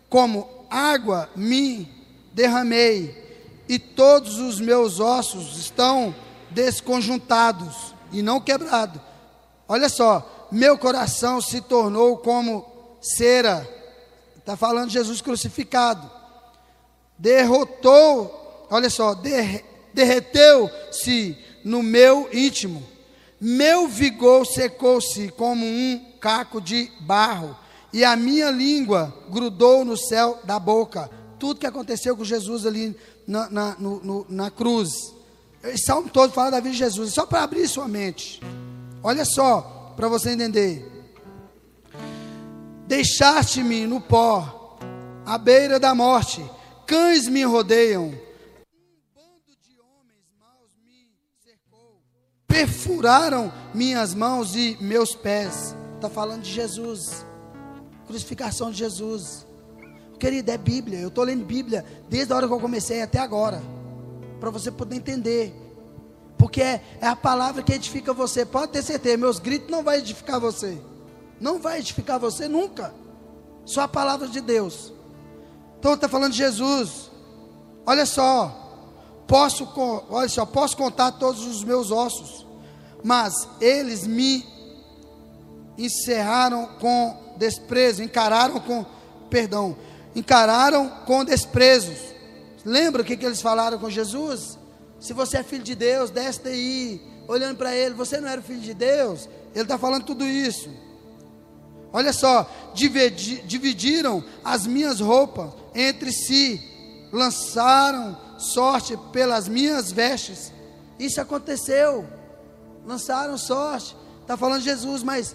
como 0.09 0.49
água 0.70 1.29
me 1.35 1.89
derramei 2.33 3.28
e 3.69 3.79
todos 3.79 4.39
os 4.39 4.61
meus 4.61 4.99
ossos 4.99 5.59
estão 5.59 6.14
desconjuntados 6.51 7.95
e 8.11 8.23
não 8.23 8.41
quebrados. 8.41 9.01
Olha 9.69 9.89
só, 9.89 10.49
meu 10.51 10.79
coração 10.79 11.41
se 11.41 11.61
tornou 11.61 12.16
como 12.19 12.64
cera. 13.01 13.69
Está 14.37 14.57
falando 14.57 14.91
Jesus 14.91 15.21
crucificado. 15.21 16.11
Derrotou, 17.19 18.66
olha 18.71 18.89
só, 18.89 19.14
der, 19.14 19.62
derreteu-se 19.93 21.37
no 21.64 21.83
meu 21.83 22.29
íntimo. 22.33 22.83
Meu 23.41 23.87
vigor 23.87 24.47
secou-se 24.47 25.29
como 25.31 25.64
um 25.64 26.12
caco 26.21 26.61
de 26.61 26.91
barro, 27.01 27.57
e 27.93 28.05
a 28.05 28.16
minha 28.16 28.51
língua 28.51 29.14
grudou 29.31 29.85
no 29.85 29.97
céu 29.97 30.41
da 30.45 30.59
boca. 30.59 31.09
Tudo 31.39 31.61
que 31.61 31.66
aconteceu 31.66 32.16
com 32.16 32.25
Jesus 32.25 32.66
ali 32.66 32.97
na, 33.29 33.51
na, 33.51 33.76
no, 33.79 34.01
no, 34.03 34.26
na 34.31 34.51
cruz. 34.51 35.14
Esse 35.62 35.85
salmo 35.85 36.09
todo 36.09 36.33
fala 36.33 36.53
da 36.53 36.61
vida 36.61 36.72
de 36.72 36.79
Jesus. 36.79 37.12
Só 37.12 37.26
para 37.26 37.43
abrir 37.43 37.68
sua 37.68 37.87
mente. 37.87 38.41
Olha 39.03 39.24
só, 39.24 39.93
para 39.95 40.09
você 40.09 40.31
entender. 40.31 40.91
Deixaste-me 42.87 43.87
no 43.87 44.01
pó, 44.01 44.79
à 45.26 45.37
beira 45.37 45.79
da 45.79 45.95
morte. 45.95 46.43
Cães 46.87 47.29
me 47.29 47.45
rodeiam. 47.45 48.18
Perfuraram 52.47 53.53
minhas 53.74 54.14
mãos 54.14 54.57
e 54.57 54.79
meus 54.81 55.14
pés. 55.14 55.76
Está 55.97 56.09
falando 56.09 56.43
de 56.43 56.51
Jesus. 56.51 57.26
Crucificação 58.07 58.70
de 58.70 58.79
Jesus. 58.79 59.47
Querido, 60.19 60.51
é 60.51 60.59
Bíblia. 60.59 60.99
Eu 60.99 61.09
estou 61.09 61.25
lendo 61.25 61.45
Bíblia 61.45 61.85
desde 62.09 62.33
a 62.33 62.37
hora 62.37 62.49
que 62.49 62.53
eu 62.53 62.61
comecei 62.61 63.03
até 63.03 63.19
agora. 63.19 63.62
Para 64.41 64.51
você 64.51 64.71
poder 64.71 64.97
entender. 64.97 65.55
Porque 66.37 66.61
é, 66.62 66.83
é, 67.01 67.07
a 67.07 67.16
palavra 67.16 67.62
que 67.62 67.73
edifica 67.73 68.12
você. 68.12 68.45
Pode 68.45 68.73
ter 68.73 68.83
certeza, 68.83 69.16
meus 69.16 69.39
gritos 69.39 69.71
não 69.71 69.83
vai 69.83 69.99
edificar 69.99 70.41
você. 70.41 70.79
Não 71.41 71.59
vai 71.61 71.79
edificar 71.79 72.19
você 72.19 72.49
nunca. 72.49 72.93
Só 73.64 73.83
a 73.83 73.89
palavra 73.89 74.29
de 74.29 74.41
Deus. 74.41 74.93
Então 75.79 75.95
está 75.95 76.09
falando 76.09 76.33
de 76.33 76.39
Jesus. 76.39 77.11
Olha 77.87 78.07
só. 78.07 78.64
Posso, 79.27 79.69
olha 80.09 80.29
só, 80.29 80.47
posso 80.47 80.77
contar 80.77 81.12
todos 81.12 81.47
os 81.47 81.62
meus 81.62 81.91
ossos. 81.91 82.47
Mas 83.05 83.49
eles 83.61 84.07
me 84.07 84.45
encerraram 85.77 86.66
com 86.81 87.35
desprezo, 87.37 88.03
encararam 88.03 88.59
com 88.59 88.85
perdão 89.29 89.77
encararam 90.14 90.88
com 91.06 91.24
desprezos. 91.24 91.98
Lembra 92.64 93.02
o 93.02 93.04
que, 93.04 93.16
que 93.16 93.24
eles 93.24 93.40
falaram 93.40 93.78
com 93.78 93.88
Jesus? 93.88 94.59
Se 95.00 95.12
você 95.12 95.38
é 95.38 95.42
filho 95.42 95.62
de 95.62 95.74
Deus, 95.74 96.11
desce 96.11 96.42
daí, 96.42 97.00
olhando 97.26 97.56
para 97.56 97.74
ele, 97.74 97.94
você 97.94 98.20
não 98.20 98.28
era 98.28 98.42
filho 98.42 98.61
de 98.61 98.74
Deus? 98.74 99.28
Ele 99.54 99.62
está 99.62 99.78
falando 99.78 100.04
tudo 100.04 100.24
isso. 100.24 100.68
Olha 101.92 102.12
só, 102.12 102.50
dividiram 102.74 104.22
as 104.44 104.66
minhas 104.66 105.00
roupas 105.00 105.50
entre 105.74 106.12
si, 106.12 106.61
lançaram 107.12 108.16
sorte 108.38 108.96
pelas 109.12 109.48
minhas 109.48 109.90
vestes. 109.90 110.52
Isso 110.98 111.20
aconteceu. 111.20 112.06
Lançaram 112.84 113.38
sorte. 113.38 113.96
Está 114.20 114.36
falando 114.36 114.62
Jesus, 114.62 115.02
mas 115.02 115.34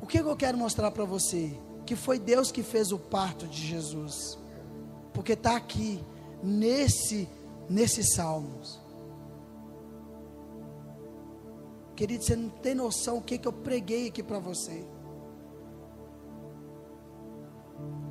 o 0.00 0.06
que 0.06 0.18
eu 0.18 0.36
quero 0.36 0.56
mostrar 0.56 0.90
para 0.90 1.04
você? 1.04 1.52
Que 1.92 1.96
foi 1.96 2.18
Deus 2.18 2.50
que 2.50 2.62
fez 2.62 2.90
o 2.90 2.98
parto 2.98 3.46
de 3.46 3.66
Jesus. 3.66 4.38
Porque 5.12 5.34
está 5.34 5.54
aqui, 5.54 6.02
nesse, 6.42 7.28
nesses 7.68 8.14
salmos. 8.14 8.80
Querido, 11.94 12.24
você 12.24 12.34
não 12.34 12.48
tem 12.48 12.74
noção 12.74 13.18
o 13.18 13.22
que, 13.22 13.36
que 13.36 13.46
eu 13.46 13.52
preguei 13.52 14.08
aqui 14.08 14.22
para 14.22 14.38
você. 14.38 14.86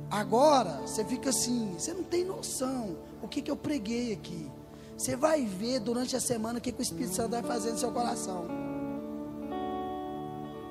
Agora, 0.08 0.82
você 0.82 1.04
fica 1.04 1.30
assim, 1.30 1.74
você 1.76 1.92
não 1.92 2.04
tem 2.04 2.24
noção 2.24 2.96
o 3.20 3.26
que, 3.26 3.42
que 3.42 3.50
eu 3.50 3.56
preguei 3.56 4.12
aqui. 4.12 4.48
Você 4.96 5.16
vai 5.16 5.44
ver 5.44 5.80
durante 5.80 6.14
a 6.14 6.20
semana 6.20 6.60
o 6.60 6.62
que, 6.62 6.70
que 6.70 6.80
o 6.80 6.82
Espírito 6.82 7.16
Santo 7.16 7.32
vai 7.32 7.42
fazer 7.42 7.72
no 7.72 7.78
seu 7.78 7.90
coração. 7.90 8.46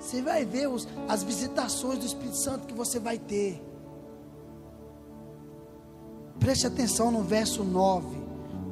Você 0.01 0.19
vai 0.19 0.43
ver 0.43 0.67
os, 0.67 0.87
as 1.07 1.21
visitações 1.21 1.99
do 1.99 2.05
Espírito 2.05 2.35
Santo 2.37 2.65
que 2.65 2.73
você 2.73 2.99
vai 2.99 3.19
ter. 3.19 3.63
Preste 6.39 6.65
atenção 6.65 7.11
no 7.11 7.21
verso 7.21 7.63
9 7.63 8.17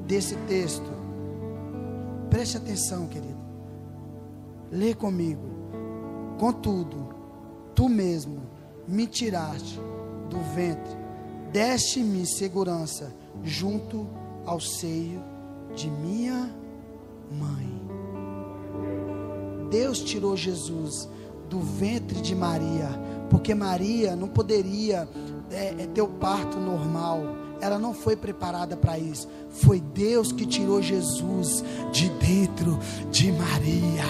desse 0.07 0.36
texto. 0.47 0.89
Preste 2.32 2.57
atenção, 2.57 3.07
querido. 3.07 3.38
Lê 4.71 4.95
comigo. 4.95 5.47
Contudo, 6.39 7.15
tu 7.75 7.88
mesmo 7.88 8.41
me 8.88 9.05
tiraste 9.05 9.80
do 10.30 10.39
ventre, 10.55 10.97
deste-me 11.51 12.25
segurança 12.25 13.13
junto 13.43 14.07
ao 14.45 14.59
seio 14.59 15.21
de 15.75 15.91
minha 15.91 16.51
mãe. 17.32 17.88
Deus 19.70 19.99
tirou 19.99 20.36
Jesus 20.36 21.09
do 21.49 21.59
ventre 21.59 22.22
de 22.22 22.36
Maria, 22.36 22.89
porque 23.30 23.55
Maria 23.55 24.15
não 24.15 24.28
poderia 24.28 25.07
é, 25.51 25.76
é, 25.80 25.88
ter 25.88 26.01
o 26.01 26.07
parto 26.07 26.59
normal 26.59 27.39
ela 27.61 27.78
não 27.78 27.93
foi 27.93 28.15
preparada 28.15 28.76
para 28.78 28.97
isso. 28.97 29.28
Foi 29.49 29.80
Deus 29.80 30.32
que 30.32 30.45
tirou 30.45 30.82
Jesus 30.82 31.63
de 31.91 32.09
dentro 32.09 32.80
de 33.11 33.32
Maria. 33.32 34.05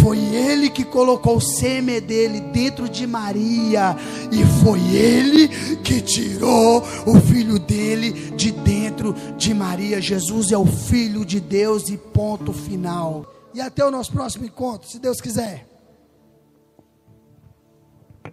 Foi 0.00 0.18
Ele 0.18 0.70
que 0.70 0.84
colocou 0.84 1.36
o 1.36 1.40
sêmen 1.40 2.00
dele 2.00 2.40
dentro 2.40 2.88
de 2.88 3.06
Maria. 3.06 3.96
E 4.30 4.44
foi 4.62 4.80
Ele 4.94 5.48
que 5.78 6.00
tirou 6.00 6.82
o 7.06 7.20
filho 7.20 7.58
dele 7.58 8.32
de 8.32 8.50
dentro 8.50 9.14
de 9.36 9.54
Maria. 9.54 10.00
Jesus 10.00 10.50
é 10.50 10.58
o 10.58 10.66
Filho 10.66 11.24
de 11.24 11.38
Deus 11.38 11.88
e 11.88 11.96
ponto 11.96 12.52
final. 12.52 13.26
E 13.54 13.60
até 13.60 13.84
o 13.84 13.90
nosso 13.90 14.12
próximo 14.12 14.44
encontro, 14.44 14.88
se 14.88 14.98
Deus 14.98 15.20
quiser. 15.20 15.68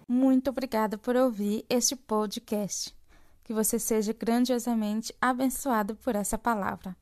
Muito 0.08 0.50
obrigada 0.50 0.96
por 0.98 1.14
ouvir 1.14 1.64
este 1.68 1.94
podcast 1.94 2.96
que 3.44 3.52
você 3.52 3.78
seja 3.78 4.12
grandiosamente 4.12 5.14
abençoado 5.20 5.96
por 5.96 6.14
essa 6.14 6.38
palavra. 6.38 6.96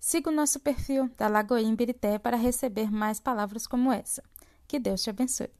Siga 0.00 0.30
o 0.30 0.34
nosso 0.34 0.60
perfil 0.60 1.10
da 1.16 1.28
Lagoinha 1.28 1.74
Birité 1.74 2.18
para 2.18 2.36
receber 2.36 2.90
mais 2.90 3.20
palavras 3.20 3.66
como 3.66 3.92
essa. 3.92 4.22
Que 4.66 4.78
Deus 4.78 5.02
te 5.02 5.10
abençoe. 5.10 5.50